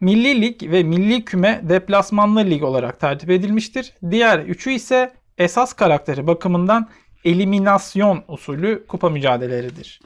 Milli 0.00 0.42
Lig 0.42 0.62
ve 0.62 0.82
Milli 0.82 1.24
Küme 1.24 1.60
deplasmanlı 1.62 2.44
lig 2.44 2.62
olarak 2.62 3.00
tertip 3.00 3.30
edilmiştir. 3.30 3.92
Diğer 4.10 4.38
üçü 4.38 4.70
ise 4.72 5.12
esas 5.38 5.72
karakteri 5.72 6.26
bakımından 6.26 6.88
eliminasyon 7.24 8.24
usulü 8.28 8.84
kupa 8.88 9.10
mücadeleleridir. 9.10 10.00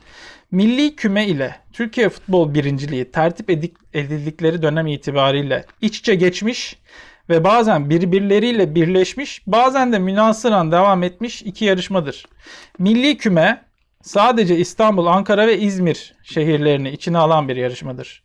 Milli 0.51 0.97
küme 0.97 1.27
ile 1.27 1.57
Türkiye 1.73 2.09
Futbol 2.09 2.55
Birinciliği 2.55 3.11
tertip 3.11 3.51
edildikleri 3.94 4.62
dönem 4.62 4.87
itibariyle 4.87 5.64
iç 5.81 5.99
içe 5.99 6.14
geçmiş 6.14 6.79
ve 7.29 7.45
bazen 7.45 7.91
birbirleriyle 7.91 8.75
birleşmiş, 8.75 9.43
bazen 9.47 9.93
de 9.93 9.99
münasıran 9.99 10.73
devam 10.73 11.03
etmiş 11.03 11.43
iki 11.43 11.65
yarışmadır. 11.65 12.27
Milli 12.79 13.17
küme 13.17 13.65
sadece 14.03 14.57
İstanbul, 14.57 15.07
Ankara 15.07 15.47
ve 15.47 15.59
İzmir 15.59 16.15
şehirlerini 16.23 16.91
içine 16.91 17.19
alan 17.19 17.49
bir 17.49 17.57
yarışmadır. 17.57 18.23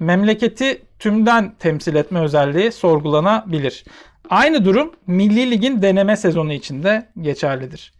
Memleketi 0.00 0.82
tümden 0.98 1.54
temsil 1.58 1.94
etme 1.94 2.20
özelliği 2.20 2.72
sorgulanabilir. 2.72 3.84
Aynı 4.30 4.64
durum 4.64 4.92
Milli 5.06 5.50
Lig'in 5.50 5.82
deneme 5.82 6.16
sezonu 6.16 6.52
içinde 6.52 7.08
geçerlidir. 7.20 7.92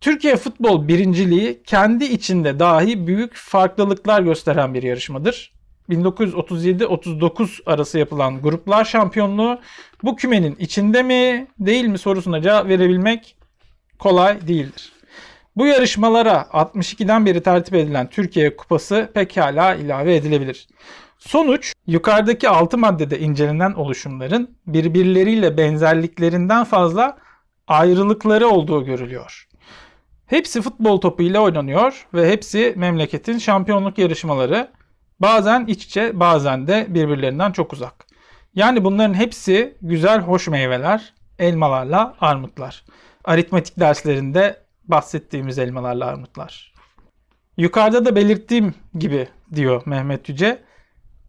Türkiye 0.00 0.36
Futbol 0.36 0.88
Birinciliği 0.88 1.62
kendi 1.66 2.04
içinde 2.04 2.58
dahi 2.58 3.06
büyük 3.06 3.34
farklılıklar 3.34 4.22
gösteren 4.22 4.74
bir 4.74 4.82
yarışmadır. 4.82 5.57
1937-39 5.90 7.62
arası 7.66 7.98
yapılan 7.98 8.42
gruplar 8.42 8.84
şampiyonluğu 8.84 9.60
bu 10.02 10.16
kümenin 10.16 10.56
içinde 10.58 11.02
mi 11.02 11.46
değil 11.58 11.84
mi 11.84 11.98
sorusuna 11.98 12.42
cevap 12.42 12.68
verebilmek 12.68 13.36
kolay 13.98 14.48
değildir. 14.48 14.92
Bu 15.56 15.66
yarışmalara 15.66 16.46
62'den 16.52 17.26
beri 17.26 17.42
tertip 17.42 17.74
edilen 17.74 18.10
Türkiye 18.10 18.56
Kupası 18.56 19.10
pekala 19.14 19.74
ilave 19.74 20.16
edilebilir. 20.16 20.68
Sonuç 21.18 21.72
yukarıdaki 21.86 22.48
6 22.48 22.78
maddede 22.78 23.18
incelenen 23.18 23.72
oluşumların 23.72 24.56
birbirleriyle 24.66 25.56
benzerliklerinden 25.56 26.64
fazla 26.64 27.18
ayrılıkları 27.68 28.48
olduğu 28.48 28.84
görülüyor. 28.84 29.48
Hepsi 30.26 30.62
futbol 30.62 31.00
topu 31.00 31.22
ile 31.22 31.40
oynanıyor 31.40 32.06
ve 32.14 32.30
hepsi 32.30 32.74
memleketin 32.76 33.38
şampiyonluk 33.38 33.98
yarışmaları. 33.98 34.68
Bazen 35.20 35.66
iç 35.66 35.84
içe 35.84 36.20
bazen 36.20 36.66
de 36.66 36.86
birbirlerinden 36.88 37.52
çok 37.52 37.72
uzak. 37.72 38.06
Yani 38.54 38.84
bunların 38.84 39.14
hepsi 39.14 39.76
güzel 39.82 40.20
hoş 40.20 40.48
meyveler, 40.48 41.14
elmalarla 41.38 42.16
armutlar. 42.20 42.84
Aritmetik 43.24 43.80
derslerinde 43.80 44.56
bahsettiğimiz 44.84 45.58
elmalarla 45.58 46.06
armutlar. 46.06 46.74
Yukarıda 47.56 48.04
da 48.04 48.16
belirttiğim 48.16 48.74
gibi 48.98 49.28
diyor 49.54 49.82
Mehmet 49.86 50.28
Yüce. 50.28 50.62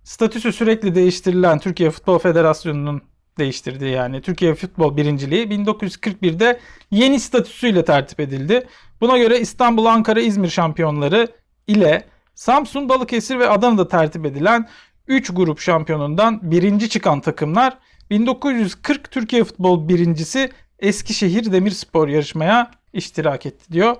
Statüsü 0.03 0.53
sürekli 0.53 0.95
değiştirilen 0.95 1.59
Türkiye 1.59 1.91
Futbol 1.91 2.19
Federasyonu'nun 2.19 3.01
değiştirdiği 3.37 3.91
yani 3.91 4.21
Türkiye 4.21 4.55
Futbol 4.55 4.97
Birinciliği 4.97 5.47
1941'de 5.47 6.59
yeni 6.91 7.19
statüsüyle 7.19 7.85
tertip 7.85 8.19
edildi. 8.19 8.67
Buna 9.01 9.17
göre 9.17 9.39
İstanbul, 9.39 9.85
Ankara, 9.85 10.21
İzmir 10.21 10.49
şampiyonları 10.49 11.27
ile 11.67 12.05
Samsun, 12.39 12.89
Balıkesir 12.89 13.39
ve 13.39 13.49
Adana'da 13.49 13.87
tertip 13.87 14.25
edilen 14.25 14.69
3 15.07 15.29
grup 15.33 15.59
şampiyonundan 15.59 16.51
birinci 16.51 16.89
çıkan 16.89 17.21
takımlar 17.21 17.77
1940 18.09 19.11
Türkiye 19.11 19.43
Futbol 19.43 19.89
birincisi 19.89 20.49
Eskişehir 20.79 21.51
Demirspor 21.51 22.07
yarışmaya 22.07 22.71
iştirak 22.93 23.45
etti 23.45 23.73
diyor. 23.73 23.95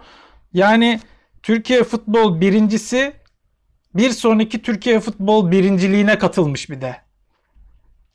Yani 0.54 1.00
Türkiye 1.44 1.84
Futbol 1.84 2.42
birincisi 2.42 3.14
bir 3.96 4.10
sonraki 4.10 4.62
Türkiye 4.62 5.00
Futbol 5.00 5.52
birinciliğine 5.52 6.18
katılmış 6.18 6.70
bir 6.70 6.82
de. 6.82 6.96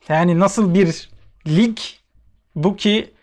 Yani 0.08 0.40
nasıl 0.40 0.74
bir 0.74 1.10
lig 1.46 1.78
bu 2.54 2.76
ki 2.76 3.14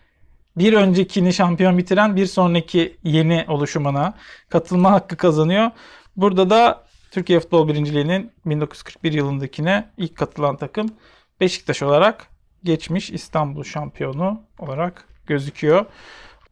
bir 0.56 0.72
öncekini 0.72 1.32
şampiyon 1.32 1.78
bitiren 1.78 2.16
bir 2.16 2.26
sonraki 2.26 2.96
yeni 3.04 3.44
oluşumuna 3.48 4.14
katılma 4.48 4.92
hakkı 4.92 5.16
kazanıyor. 5.16 5.70
Burada 6.16 6.50
da 6.50 6.91
Türkiye 7.12 7.40
Futbol 7.40 7.68
Birinciliği'nin 7.68 8.32
1941 8.46 9.12
yılındakine 9.12 9.90
ilk 9.96 10.16
katılan 10.16 10.56
takım 10.56 10.94
Beşiktaş 11.40 11.82
olarak 11.82 12.26
geçmiş 12.64 13.10
İstanbul 13.10 13.64
şampiyonu 13.64 14.42
olarak 14.58 15.08
gözüküyor. 15.26 15.86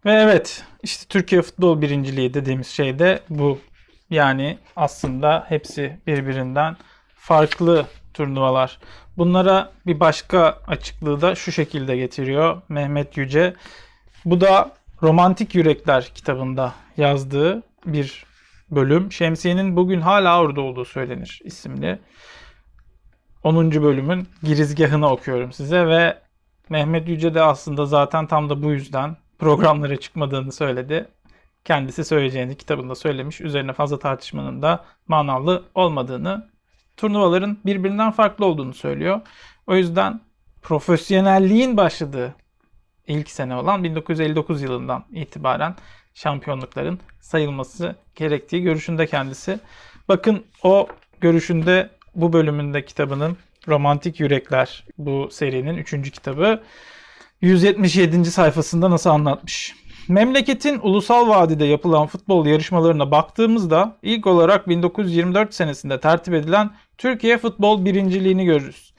Ve 0.05 0.13
evet 0.13 0.65
işte 0.83 1.07
Türkiye 1.09 1.43
Futbol 1.43 1.83
Birinciliği 1.83 2.35
dediğimiz 2.35 2.67
şey 2.67 2.99
de 2.99 3.21
bu. 3.31 3.59
Yani 4.11 4.59
aslında 4.77 5.45
hepsi 5.49 6.01
birbirinden 6.07 6.77
farklı 7.15 7.87
turnuvalar. 8.15 8.79
Bunlara 9.19 9.73
bir 9.87 10.01
başka 10.01 10.59
açıklığı 10.67 11.21
da 11.21 11.35
şu 11.35 11.53
şekilde 11.53 11.97
getiriyor 11.97 12.63
Mehmet 12.69 13.17
Yüce. 13.17 13.55
Bu 14.25 14.41
da 14.41 14.73
Romantik 15.03 15.55
Yürekler 15.55 16.11
kitabında 16.15 16.75
yazdığı 16.97 17.63
bir 17.87 18.30
bölüm. 18.71 19.13
Şemsiye'nin 19.13 19.77
bugün 19.77 20.01
hala 20.01 20.41
orada 20.41 20.61
olduğu 20.61 20.85
söylenir 20.85 21.41
isimli. 21.45 21.99
10. 23.45 23.71
bölümün 23.71 24.29
girizgahını 24.43 25.11
okuyorum 25.11 25.53
size 25.53 25.87
ve 25.87 26.19
Mehmet 26.69 27.09
Yüce 27.09 27.35
de 27.35 27.43
aslında 27.43 27.87
zaten 27.87 28.27
tam 28.27 28.51
da 28.51 28.63
bu 28.63 28.71
yüzden 28.71 29.17
programlara 29.39 29.97
çıkmadığını 29.97 30.53
söyledi. 30.53 31.09
Kendisi 31.65 32.05
söyleyeceğini 32.05 32.57
kitabında 32.57 32.95
söylemiş. 32.95 33.41
Üzerine 33.41 33.73
fazla 33.73 33.99
tartışmanın 33.99 34.63
da 34.63 34.85
manalı 35.09 35.65
olmadığını, 35.75 36.51
turnuvaların 36.97 37.59
birbirinden 37.67 38.11
farklı 38.11 38.47
olduğunu 38.47 38.75
söylüyor. 38.75 39.21
O 39.67 39.77
yüzden 39.77 40.21
profesyonelliğin 40.63 41.77
başladığı 41.77 42.35
ilk 43.07 43.31
sene 43.31 43.57
olan 43.57 43.85
1959 43.85 44.63
yılından 44.63 45.05
itibaren 45.11 45.77
şampiyonlukların 46.23 46.99
sayılması 47.21 47.97
gerektiği 48.15 48.63
görüşünde 48.63 49.07
kendisi. 49.07 49.59
Bakın 50.09 50.45
o 50.63 50.87
görüşünde 51.21 51.91
bu 52.15 52.33
bölümünde 52.33 52.85
kitabının 52.85 53.37
Romantik 53.69 54.21
Yürekler 54.21 54.85
bu 54.99 55.29
serinin 55.31 55.77
3. 55.77 56.11
kitabı 56.11 56.63
177. 57.41 58.25
sayfasında 58.25 58.91
nasıl 58.91 59.11
anlatmış. 59.11 59.75
Memleketin 60.09 60.81
ulusal 60.83 61.29
vadide 61.29 61.65
yapılan 61.65 62.07
futbol 62.07 62.47
yarışmalarına 62.47 63.11
baktığımızda 63.11 63.97
ilk 64.03 64.27
olarak 64.27 64.69
1924 64.69 65.55
senesinde 65.55 66.01
tertip 66.01 66.35
edilen 66.35 66.71
Türkiye 66.99 67.39
Futbol 67.39 67.85
Birinciliğini 67.85 68.45
görürüz. 68.45 68.93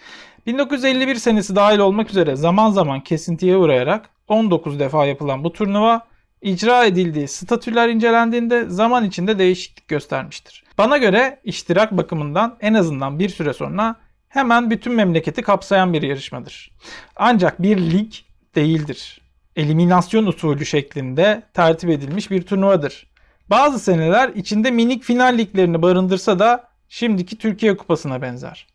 1951 0.45 1.15
senesi 1.15 1.55
dahil 1.55 1.79
olmak 1.79 2.09
üzere 2.09 2.35
zaman 2.35 2.69
zaman 2.71 2.99
kesintiye 2.99 3.57
uğrayarak 3.57 4.09
19 4.27 4.79
defa 4.79 5.05
yapılan 5.05 5.43
bu 5.43 5.53
turnuva 5.53 6.10
icra 6.41 6.85
edildiği 6.85 7.27
statüler 7.27 7.89
incelendiğinde 7.89 8.65
zaman 8.69 9.05
içinde 9.05 9.39
değişiklik 9.39 9.87
göstermiştir. 9.87 10.63
Bana 10.77 10.97
göre 10.97 11.39
iştirak 11.43 11.97
bakımından 11.97 12.57
en 12.61 12.73
azından 12.73 13.19
bir 13.19 13.29
süre 13.29 13.53
sonra 13.53 13.95
hemen 14.29 14.71
bütün 14.71 14.93
memleketi 14.93 15.41
kapsayan 15.41 15.93
bir 15.93 16.01
yarışmadır. 16.01 16.71
Ancak 17.15 17.61
bir 17.61 17.77
lig 17.77 18.13
değildir. 18.55 19.21
Eliminasyon 19.55 20.25
usulü 20.25 20.65
şeklinde 20.65 21.43
tertip 21.53 21.89
edilmiş 21.89 22.31
bir 22.31 22.41
turnuvadır. 22.41 23.07
Bazı 23.49 23.79
seneler 23.79 24.29
içinde 24.29 24.71
minik 24.71 25.03
final 25.03 25.37
liglerini 25.37 25.81
barındırsa 25.81 26.39
da 26.39 26.69
şimdiki 26.89 27.37
Türkiye 27.37 27.77
Kupası'na 27.77 28.21
benzer. 28.21 28.67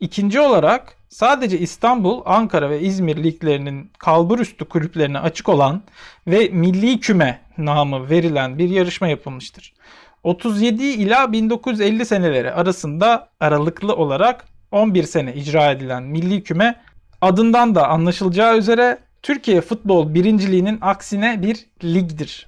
İkinci 0.00 0.40
olarak 0.40 0.95
sadece 1.08 1.58
İstanbul, 1.58 2.22
Ankara 2.24 2.70
ve 2.70 2.80
İzmir 2.80 3.24
liglerinin 3.24 3.90
kalburüstü 3.98 4.64
kulüplerine 4.64 5.18
açık 5.18 5.48
olan 5.48 5.82
ve 6.26 6.48
milli 6.52 7.00
küme 7.00 7.40
namı 7.58 8.10
verilen 8.10 8.58
bir 8.58 8.68
yarışma 8.68 9.08
yapılmıştır. 9.08 9.72
37 10.22 10.84
ila 10.84 11.32
1950 11.32 12.06
seneleri 12.06 12.52
arasında 12.52 13.28
aralıklı 13.40 13.96
olarak 13.96 14.44
11 14.72 15.02
sene 15.02 15.34
icra 15.34 15.70
edilen 15.70 16.02
milli 16.02 16.42
küme 16.42 16.80
adından 17.20 17.74
da 17.74 17.88
anlaşılacağı 17.88 18.58
üzere 18.58 18.98
Türkiye 19.22 19.60
futbol 19.60 20.14
birinciliğinin 20.14 20.78
aksine 20.80 21.42
bir 21.42 21.66
ligdir. 21.84 22.46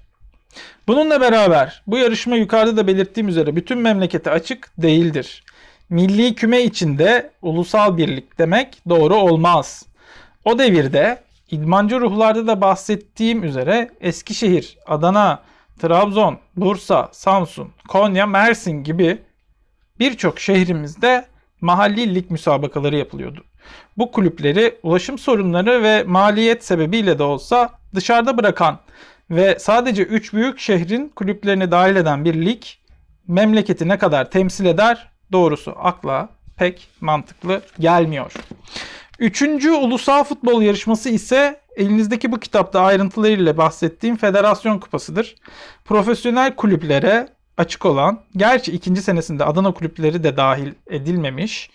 Bununla 0.89 1.21
beraber 1.21 1.83
bu 1.87 1.99
yarışma 1.99 2.37
yukarıda 2.37 2.77
da 2.77 2.87
belirttiğim 2.87 3.29
üzere 3.29 3.57
bütün 3.57 3.79
memlekete 3.79 4.31
açık 4.31 4.71
değildir. 4.79 5.43
Milli 5.91 6.35
küme 6.35 6.63
içinde 6.63 7.31
ulusal 7.43 7.97
birlik 7.97 8.39
demek 8.39 8.79
doğru 8.89 9.15
olmaz. 9.15 9.87
O 10.45 10.59
devirde 10.59 11.23
idmancı 11.51 12.01
ruhlarda 12.01 12.47
da 12.47 12.61
bahsettiğim 12.61 13.45
üzere 13.45 13.91
Eskişehir, 14.01 14.79
Adana, 14.87 15.43
Trabzon, 15.81 16.39
Bursa, 16.57 17.09
Samsun, 17.13 17.73
Konya, 17.89 18.27
Mersin 18.27 18.85
gibi 18.85 19.19
birçok 19.99 20.41
şehrimizde 20.41 21.27
mahalli 21.61 22.15
lig 22.15 22.31
müsabakaları 22.31 22.97
yapılıyordu. 22.97 23.45
Bu 23.97 24.13
kulüpleri 24.13 24.79
ulaşım 24.83 25.19
sorunları 25.19 25.83
ve 25.83 26.03
maliyet 26.03 26.65
sebebiyle 26.65 27.19
de 27.19 27.23
olsa 27.23 27.71
dışarıda 27.95 28.39
bırakan 28.39 28.79
ve 29.31 29.59
sadece 29.59 30.03
3 30.03 30.33
büyük 30.33 30.59
şehrin 30.59 31.09
kulüplerini 31.09 31.71
dahil 31.71 31.97
eden 31.97 32.25
bir 32.25 32.47
lig 32.47 32.63
memleketi 33.29 33.89
ne 33.89 33.99
kadar 33.99 34.31
temsil 34.31 34.65
eder 34.65 35.08
doğrusu 35.33 35.75
akla 35.77 36.29
pek 36.57 36.89
mantıklı 37.01 37.63
gelmiyor. 37.79 38.33
Üçüncü 39.19 39.71
ulusal 39.71 40.25
futbol 40.25 40.63
yarışması 40.63 41.09
ise 41.09 41.61
elinizdeki 41.77 42.33
bu 42.33 42.41
kitapta 42.41 42.81
ayrıntılarıyla 42.81 43.57
bahsettiğim 43.57 44.17
Federasyon 44.17 44.79
Kupası'dır. 44.79 45.35
Profesyonel 45.85 46.57
kulüplere 46.57 47.29
açık 47.57 47.87
olan, 47.87 48.21
gerçi 48.37 48.73
ikinci 48.73 49.03
senesinde 49.03 49.45
Adana 49.45 49.73
kulüpleri 49.73 50.25
de 50.25 50.37
dahil 50.37 50.73
edilmemiş 50.91 51.71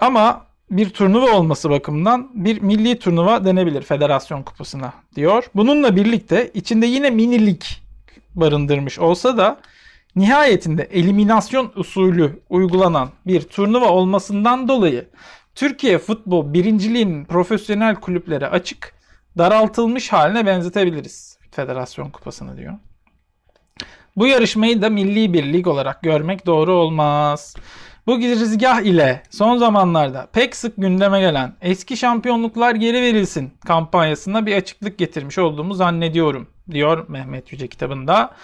ama 0.00 0.46
bir 0.70 0.90
turnuva 0.90 1.30
olması 1.30 1.70
bakımından 1.70 2.30
bir 2.34 2.60
milli 2.60 2.98
turnuva 2.98 3.44
denebilir 3.44 3.82
Federasyon 3.82 4.42
Kupası'na 4.42 4.92
diyor. 5.16 5.50
Bununla 5.54 5.96
birlikte 5.96 6.50
içinde 6.54 6.86
yine 6.86 7.10
minilik 7.10 7.82
barındırmış 8.34 8.98
olsa 8.98 9.36
da 9.36 9.60
nihayetinde 10.16 10.82
eliminasyon 10.82 11.72
usulü 11.76 12.42
uygulanan 12.50 13.08
bir 13.26 13.42
turnuva 13.42 13.88
olmasından 13.88 14.68
dolayı 14.68 15.08
Türkiye 15.54 15.98
futbol 15.98 16.52
birinciliğinin 16.52 17.24
profesyonel 17.24 17.94
kulüplere 17.94 18.46
açık 18.46 18.94
daraltılmış 19.38 20.12
haline 20.12 20.46
benzetebiliriz 20.46 21.38
Federasyon 21.50 22.10
Kupası'nı 22.10 22.56
diyor. 22.56 22.74
Bu 24.16 24.26
yarışmayı 24.26 24.82
da 24.82 24.90
milli 24.90 25.32
bir 25.32 25.52
lig 25.52 25.66
olarak 25.66 26.02
görmek 26.02 26.46
doğru 26.46 26.72
olmaz. 26.72 27.56
Bu 28.06 28.20
girizgah 28.20 28.80
ile 28.80 29.22
son 29.30 29.58
zamanlarda 29.58 30.28
pek 30.32 30.56
sık 30.56 30.76
gündeme 30.76 31.20
gelen 31.20 31.56
eski 31.60 31.96
şampiyonluklar 31.96 32.74
geri 32.74 33.02
verilsin 33.02 33.52
kampanyasına 33.66 34.46
bir 34.46 34.56
açıklık 34.56 34.98
getirmiş 34.98 35.38
olduğumu 35.38 35.74
zannediyorum 35.74 36.48
diyor 36.70 37.08
Mehmet 37.08 37.52
Yüce 37.52 37.68
kitabında. 37.68 38.34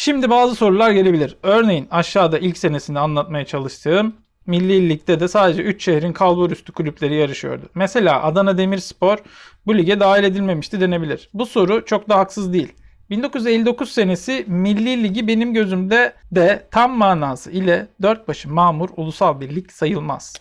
Şimdi 0.00 0.30
bazı 0.30 0.54
sorular 0.54 0.90
gelebilir. 0.90 1.36
Örneğin 1.42 1.88
aşağıda 1.90 2.38
ilk 2.38 2.58
senesini 2.58 2.98
anlatmaya 2.98 3.44
çalıştığım 3.44 4.16
Milli 4.46 4.88
Lig'de 4.88 5.20
de 5.20 5.28
sadece 5.28 5.62
3 5.62 5.84
şehrin 5.84 6.12
kalbur 6.12 6.50
üstü 6.50 6.72
kulüpleri 6.72 7.14
yarışıyordu. 7.14 7.68
Mesela 7.74 8.22
Adana 8.22 8.58
Demirspor 8.58 9.18
bu 9.66 9.78
lige 9.78 10.00
dahil 10.00 10.24
edilmemişti 10.24 10.80
denebilir. 10.80 11.30
Bu 11.34 11.46
soru 11.46 11.84
çok 11.84 12.08
da 12.08 12.16
haksız 12.16 12.52
değil. 12.52 12.72
1959 13.10 13.90
senesi 13.92 14.44
Milli 14.46 15.02
Ligi 15.02 15.28
benim 15.28 15.54
gözümde 15.54 16.12
de 16.32 16.66
tam 16.70 16.98
manası 16.98 17.50
ile 17.50 17.86
dört 18.02 18.28
başı 18.28 18.48
mamur 18.48 18.88
ulusal 18.96 19.40
bir 19.40 19.56
lig 19.56 19.70
sayılmaz. 19.70 20.40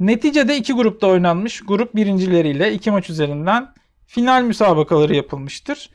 Neticede 0.00 0.56
iki 0.56 0.72
grupta 0.72 1.06
oynanmış. 1.06 1.60
Grup 1.60 1.96
birincileriyle 1.96 2.72
iki 2.72 2.90
maç 2.90 3.10
üzerinden 3.10 3.74
final 4.06 4.42
müsabakaları 4.42 5.16
yapılmıştır. 5.16 5.90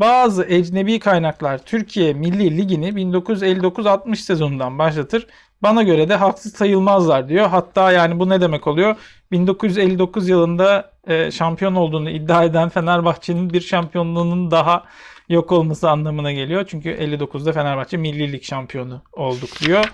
Bazı 0.00 0.44
ecnebi 0.44 0.98
kaynaklar 0.98 1.58
Türkiye 1.58 2.12
Milli 2.12 2.56
Ligi'ni 2.56 2.88
1959-60 2.88 4.16
sezonundan 4.16 4.78
başlatır. 4.78 5.26
Bana 5.62 5.82
göre 5.82 6.08
de 6.08 6.16
haksız 6.16 6.54
sayılmazlar 6.54 7.28
diyor. 7.28 7.48
Hatta 7.48 7.92
yani 7.92 8.20
bu 8.20 8.28
ne 8.28 8.40
demek 8.40 8.66
oluyor? 8.66 8.96
1959 9.32 10.28
yılında 10.28 10.90
e, 11.06 11.30
şampiyon 11.30 11.74
olduğunu 11.74 12.10
iddia 12.10 12.44
eden 12.44 12.68
Fenerbahçe'nin 12.68 13.52
bir 13.52 13.60
şampiyonluğunun 13.60 14.50
daha 14.50 14.84
yok 15.28 15.52
olması 15.52 15.90
anlamına 15.90 16.32
geliyor. 16.32 16.64
Çünkü 16.68 16.88
59'da 16.88 17.52
Fenerbahçe 17.52 17.96
Milli 17.96 18.32
Lig 18.32 18.42
şampiyonu 18.42 19.02
olduk 19.12 19.50
diyor. 19.60 19.92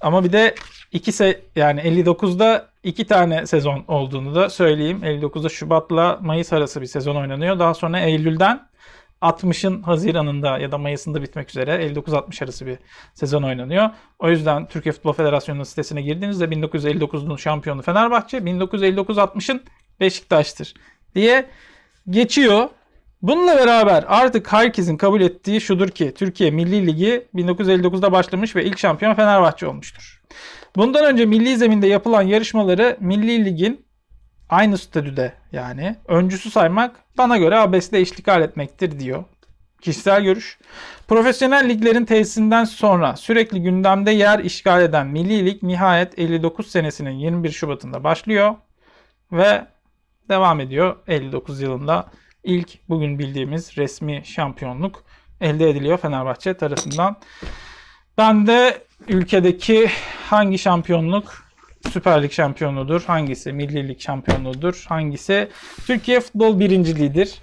Ama 0.00 0.24
bir 0.24 0.32
de 0.32 0.54
iki 0.92 1.12
se 1.12 1.40
yani 1.56 1.80
59'da 1.80 2.66
iki 2.82 3.06
tane 3.06 3.46
sezon 3.46 3.84
olduğunu 3.88 4.34
da 4.34 4.50
söyleyeyim. 4.50 5.00
59'da 5.04 5.48
Şubat'la 5.48 6.18
Mayıs 6.22 6.52
arası 6.52 6.80
bir 6.80 6.86
sezon 6.86 7.16
oynanıyor. 7.16 7.58
Daha 7.58 7.74
sonra 7.74 8.00
Eylül'den 8.00 8.68
60'ın 9.22 9.82
Haziran'ında 9.82 10.58
ya 10.58 10.72
da 10.72 10.78
Mayıs'ında 10.78 11.22
bitmek 11.22 11.50
üzere 11.50 11.70
59-60 11.70 12.44
arası 12.44 12.66
bir 12.66 12.78
sezon 13.14 13.42
oynanıyor. 13.42 13.90
O 14.18 14.30
yüzden 14.30 14.68
Türkiye 14.68 14.92
Futbol 14.92 15.12
Federasyonu'nun 15.12 15.64
sitesine 15.64 16.02
girdiğinizde 16.02 16.44
1959'un 16.44 17.36
şampiyonu 17.36 17.82
Fenerbahçe, 17.82 18.38
1959-60'ın 18.38 19.62
Beşiktaş'tır 20.00 20.74
diye 21.14 21.46
geçiyor. 22.10 22.68
Bununla 23.22 23.56
beraber 23.56 24.04
artık 24.08 24.52
herkesin 24.52 24.96
kabul 24.96 25.20
ettiği 25.20 25.60
şudur 25.60 25.88
ki 25.88 26.14
Türkiye 26.16 26.50
Milli 26.50 26.86
Ligi 26.86 27.28
1959'da 27.34 28.12
başlamış 28.12 28.56
ve 28.56 28.64
ilk 28.64 28.78
şampiyon 28.78 29.14
Fenerbahçe 29.14 29.66
olmuştur. 29.66 30.22
Bundan 30.76 31.04
önce 31.04 31.26
milli 31.26 31.56
zeminde 31.56 31.86
yapılan 31.86 32.22
yarışmaları 32.22 32.96
Milli 33.00 33.44
Lig'in 33.44 33.86
aynı 34.48 34.78
statüde 34.78 35.32
yani 35.52 35.96
öncüsü 36.08 36.50
saymak 36.50 36.96
bana 37.18 37.36
göre 37.36 37.58
abesle 37.58 38.00
iştikal 38.00 38.42
etmektir 38.42 39.00
diyor. 39.00 39.24
Kişisel 39.80 40.22
görüş. 40.22 40.58
Profesyonel 41.08 41.68
liglerin 41.68 42.04
tesisinden 42.04 42.64
sonra 42.64 43.16
sürekli 43.16 43.62
gündemde 43.62 44.10
yer 44.10 44.38
işgal 44.38 44.82
eden 44.82 45.06
Milli 45.06 45.46
Lig 45.46 45.62
nihayet 45.62 46.18
59 46.18 46.70
senesinin 46.70 47.10
21 47.10 47.50
Şubat'ında 47.50 48.04
başlıyor 48.04 48.54
ve 49.32 49.66
devam 50.28 50.60
ediyor 50.60 50.96
59 51.06 51.60
yılında 51.60 52.06
ilk 52.44 52.88
bugün 52.88 53.18
bildiğimiz 53.18 53.76
resmi 53.76 54.22
şampiyonluk 54.24 55.04
elde 55.40 55.70
ediliyor 55.70 55.98
Fenerbahçe 55.98 56.54
tarafından. 56.54 57.16
Ben 58.18 58.46
de 58.46 58.82
ülkedeki 59.08 59.90
hangi 60.30 60.58
şampiyonluk 60.58 61.47
Süper 61.90 62.22
Lig 62.22 62.32
şampiyonudur, 62.32 63.04
hangisi 63.04 63.52
Milli 63.52 63.88
Lig 63.88 64.00
şampiyonudur, 64.00 64.84
hangisi? 64.88 65.48
Türkiye 65.86 66.20
futbol 66.20 66.60
birinciliğidir, 66.60 67.34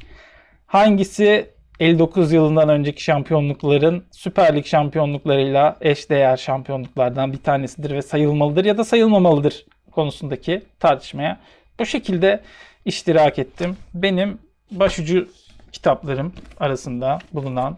hangisi 0.67 1.50
59 1.80 2.32
yılından 2.32 2.69
önceki 2.69 3.04
şampiyonlukların 3.04 4.04
Süper 4.12 4.56
Lig 4.56 4.65
şampiyonluklarıyla 4.65 5.78
eşdeğer 5.82 6.38
şampiyonluklardan 6.38 7.34
bir 7.34 7.38
tanesidir 7.38 7.91
ve 7.91 8.02
sayılmalıdır 8.02 8.65
ya 8.65 8.78
da 8.78 8.84
sayılmamalıdır 8.84 9.65
konusundaki 9.91 10.62
tartışmaya 10.80 11.39
bu 11.80 11.86
şekilde 11.86 12.41
iştirak 12.86 13.39
ettim. 13.39 13.78
Benim 13.93 14.38
başucu 14.71 15.28
kitaplarım 15.71 16.34
arasında 16.60 17.19
bulunan 17.34 17.78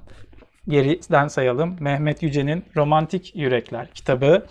geriden 0.68 1.28
sayalım. 1.28 1.78
Mehmet 1.80 2.24
Yüce'nin 2.24 2.64
Romantik 2.76 3.36
Yürekler 3.36 3.88
kitabı, 3.94 4.46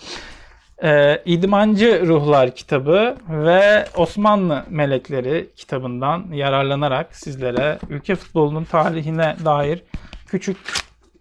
e, 0.82 1.22
İdmancı 1.24 2.06
Ruhlar 2.06 2.54
kitabı 2.54 3.16
ve 3.28 3.86
Osmanlı 3.96 4.64
Melekleri 4.70 5.50
kitabından 5.56 6.26
yararlanarak 6.32 7.16
sizlere 7.16 7.78
ülke 7.88 8.14
futbolunun 8.14 8.64
tarihine 8.64 9.36
dair 9.44 9.82
küçük 10.26 10.56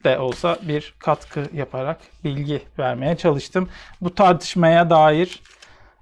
de 0.04 0.20
olsa 0.20 0.58
bir 0.62 0.94
katkı 1.00 1.44
yaparak 1.54 1.98
bilgi 2.24 2.62
vermeye 2.80 3.16
çalıştım. 3.18 3.70
Bu 4.02 4.16
tartışmaya 4.16 4.90
dair 4.90 5.40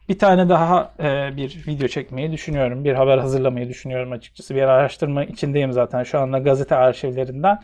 bir 0.10 0.20
tane 0.20 0.50
daha 0.50 0.94
e, 1.00 1.38
bir 1.38 1.64
video 1.68 1.88
çekmeyi 1.88 2.32
düşünüyorum. 2.32 2.86
Bir 2.86 2.94
haber 2.94 3.18
hazırlamayı 3.18 3.70
düşünüyorum 3.70 4.12
açıkçası. 4.12 4.56
Bir 4.56 4.62
araştırma 4.62 5.24
içindeyim 5.24 5.74
zaten 5.74 6.04
şu 6.04 6.20
anda 6.20 6.40
gazete 6.40 6.76
arşivlerinden. 6.76 7.60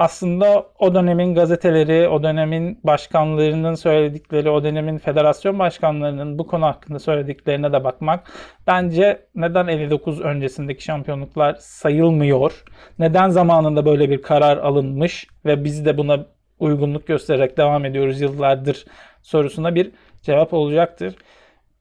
Aslında 0.00 0.66
o 0.78 0.94
dönemin 0.94 1.34
gazeteleri, 1.34 2.08
o 2.08 2.22
dönemin 2.22 2.80
başkanlarının 2.84 3.74
söyledikleri, 3.74 4.50
o 4.50 4.64
dönemin 4.64 4.98
federasyon 4.98 5.58
başkanlarının 5.58 6.38
bu 6.38 6.46
konu 6.46 6.66
hakkında 6.66 6.98
söylediklerine 6.98 7.72
de 7.72 7.84
bakmak. 7.84 8.32
Bence 8.66 9.26
neden 9.34 9.66
59 9.66 10.20
öncesindeki 10.20 10.84
şampiyonluklar 10.84 11.54
sayılmıyor? 11.58 12.64
Neden 12.98 13.28
zamanında 13.28 13.86
böyle 13.86 14.10
bir 14.10 14.22
karar 14.22 14.56
alınmış 14.56 15.26
ve 15.44 15.64
biz 15.64 15.84
de 15.84 15.98
buna 15.98 16.26
uygunluk 16.58 17.06
göstererek 17.06 17.56
devam 17.56 17.84
ediyoruz 17.84 18.20
yıllardır 18.20 18.84
sorusuna 19.22 19.74
bir 19.74 19.90
cevap 20.22 20.54
olacaktır. 20.54 21.14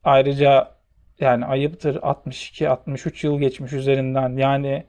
Ayrıca 0.03 0.71
yani 1.19 1.45
ayıptır 1.45 1.95
62-63 1.95 3.27
yıl 3.27 3.39
geçmiş 3.39 3.73
üzerinden 3.73 4.37
yani 4.37 4.85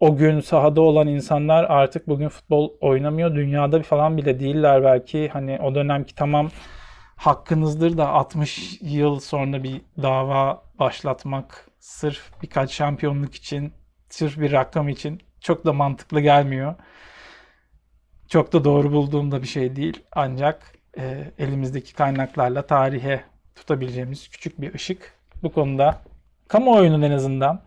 o 0.00 0.16
gün 0.16 0.40
sahada 0.40 0.80
olan 0.80 1.08
insanlar 1.08 1.64
artık 1.64 2.08
bugün 2.08 2.28
futbol 2.28 2.72
oynamıyor. 2.80 3.34
Dünyada 3.34 3.82
falan 3.82 4.16
bile 4.16 4.40
değiller 4.40 4.84
belki. 4.84 5.28
Hani 5.28 5.58
o 5.62 5.74
dönemki 5.74 6.14
tamam 6.14 6.50
hakkınızdır 7.16 7.98
da 7.98 8.08
60 8.08 8.78
yıl 8.82 9.20
sonra 9.20 9.62
bir 9.62 9.80
dava 10.02 10.62
başlatmak 10.78 11.68
sırf 11.78 12.42
birkaç 12.42 12.70
şampiyonluk 12.70 13.34
için, 13.34 13.72
sırf 14.08 14.40
bir 14.40 14.52
rakam 14.52 14.88
için 14.88 15.20
çok 15.40 15.64
da 15.66 15.72
mantıklı 15.72 16.20
gelmiyor. 16.20 16.74
Çok 18.28 18.52
da 18.52 18.64
doğru 18.64 18.92
bulduğum 18.92 19.32
da 19.32 19.42
bir 19.42 19.46
şey 19.46 19.76
değil. 19.76 20.02
Ancak 20.12 20.72
e, 20.98 21.32
elimizdeki 21.38 21.94
kaynaklarla 21.94 22.66
tarihe 22.66 23.24
tutabileceğimiz 23.54 24.28
küçük 24.28 24.60
bir 24.60 24.74
ışık. 24.74 25.14
Bu 25.42 25.52
konuda 25.52 26.00
kamuoyunun 26.48 27.02
en 27.02 27.10
azından 27.10 27.62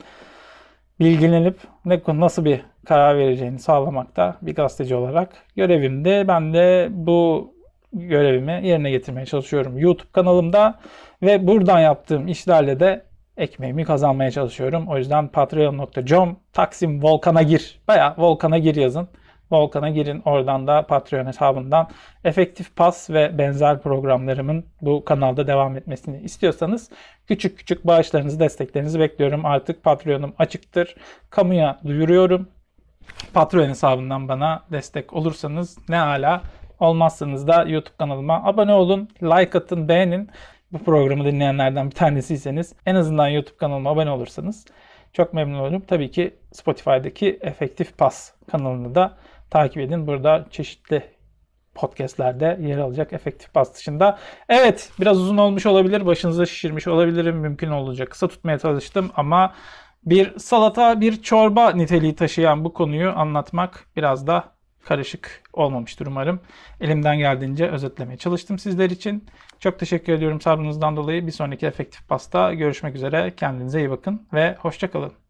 bilgilenip 1.02 1.58
ne 1.86 2.02
nasıl 2.08 2.46
bir 2.46 2.62
karar 2.86 3.18
vereceğini 3.18 3.60
sağlamakta 3.60 4.38
bir 4.42 4.56
gazeteci 4.56 4.96
olarak 4.96 5.30
görevimde. 5.56 6.28
Ben 6.28 6.54
de 6.54 6.88
bu 6.92 7.54
görevimi 7.94 8.68
yerine 8.68 8.92
getirmeye 8.92 9.26
çalışıyorum 9.26 9.78
YouTube 9.78 10.12
kanalımda 10.12 10.80
ve 11.22 11.48
buradan 11.48 11.80
yaptığım 11.80 12.28
işlerle 12.28 12.80
de 12.80 13.04
ekmeğimi 13.38 13.86
kazanmaya 13.86 14.32
çalışıyorum. 14.32 14.88
O 14.88 14.98
yüzden 14.98 15.28
patreon.com 15.28 16.38
Taksim 16.54 17.04
Volkan'a 17.04 17.42
gir. 17.42 17.80
Baya 17.88 18.16
Volkan'a 18.18 18.58
gir 18.58 18.76
yazın. 18.76 19.08
Volkan'a 19.52 19.90
girin. 19.90 20.22
Oradan 20.26 20.68
da 20.68 20.88
Patreon 20.88 21.26
hesabından 21.26 21.90
efektif 22.24 22.76
pas 22.76 23.10
ve 23.10 23.38
benzer 23.38 23.82
programlarımın 23.82 24.66
bu 24.82 25.06
kanalda 25.06 25.48
devam 25.48 25.78
etmesini 25.78 26.22
istiyorsanız 26.22 26.90
küçük 27.28 27.58
küçük 27.58 27.88
bağışlarınızı, 27.88 28.40
desteklerinizi 28.40 29.00
bekliyorum. 29.00 29.46
Artık 29.46 29.84
Patreon'um 29.84 30.34
açıktır. 30.38 30.96
Kamuya 31.30 31.80
duyuruyorum. 31.86 32.50
Patreon 33.34 33.70
hesabından 33.70 34.28
bana 34.28 34.64
destek 34.72 35.14
olursanız 35.14 35.78
ne 35.90 36.00
ala 36.00 36.42
olmazsanız 36.80 37.48
da 37.48 37.64
YouTube 37.64 37.96
kanalıma 37.98 38.44
abone 38.44 38.74
olun, 38.74 39.10
like 39.22 39.58
atın, 39.58 39.88
beğenin. 39.88 40.30
Bu 40.72 40.84
programı 40.84 41.26
dinleyenlerden 41.26 41.90
bir 41.90 41.96
tanesiyseniz 41.96 42.74
en 42.86 42.96
azından 42.96 43.28
YouTube 43.28 43.58
kanalıma 43.58 43.90
abone 43.90 44.12
olursanız 44.12 44.66
çok 45.14 45.34
memnun 45.34 45.60
olurum. 45.60 45.82
Tabii 45.88 46.12
ki 46.12 46.36
Spotify'daki 46.52 47.40
Efektif 47.42 47.98
Pas 47.98 48.32
kanalını 48.52 48.96
da 48.96 49.18
takip 49.52 49.78
edin. 49.78 50.08
Burada 50.08 50.46
çeşitli 50.52 51.04
podcastlerde 51.76 52.60
yer 52.62 52.78
alacak 52.78 53.14
efektif 53.14 53.54
pas 53.54 53.76
dışında. 53.76 54.20
Evet 54.50 54.92
biraz 55.00 55.18
uzun 55.20 55.38
olmuş 55.38 55.66
olabilir. 55.66 56.06
Başınıza 56.06 56.46
şişirmiş 56.46 56.88
olabilirim. 56.88 57.38
Mümkün 57.38 57.70
olacak. 57.70 58.10
Kısa 58.12 58.28
tutmaya 58.28 58.60
çalıştım 58.60 59.12
ama 59.16 59.54
bir 60.06 60.40
salata 60.40 61.02
bir 61.02 61.22
çorba 61.22 61.72
niteliği 61.72 62.16
taşıyan 62.16 62.66
bu 62.66 62.74
konuyu 62.74 63.12
anlatmak 63.12 63.88
biraz 63.96 64.28
da 64.28 64.44
karışık 64.86 65.44
olmamıştır 65.54 66.06
umarım. 66.06 66.40
Elimden 66.82 67.18
geldiğince 67.18 67.68
özetlemeye 67.68 68.18
çalıştım 68.18 68.60
sizler 68.60 68.90
için. 68.90 69.26
Çok 69.60 69.80
teşekkür 69.80 70.14
ediyorum 70.14 70.42
sabrınızdan 70.42 70.98
dolayı. 70.98 71.28
Bir 71.28 71.32
sonraki 71.32 71.66
efektif 71.66 72.08
pasta 72.08 72.54
görüşmek 72.54 72.96
üzere. 72.96 73.34
Kendinize 73.38 73.80
iyi 73.80 73.90
bakın 73.90 74.28
ve 74.34 74.56
hoşçakalın. 74.60 75.21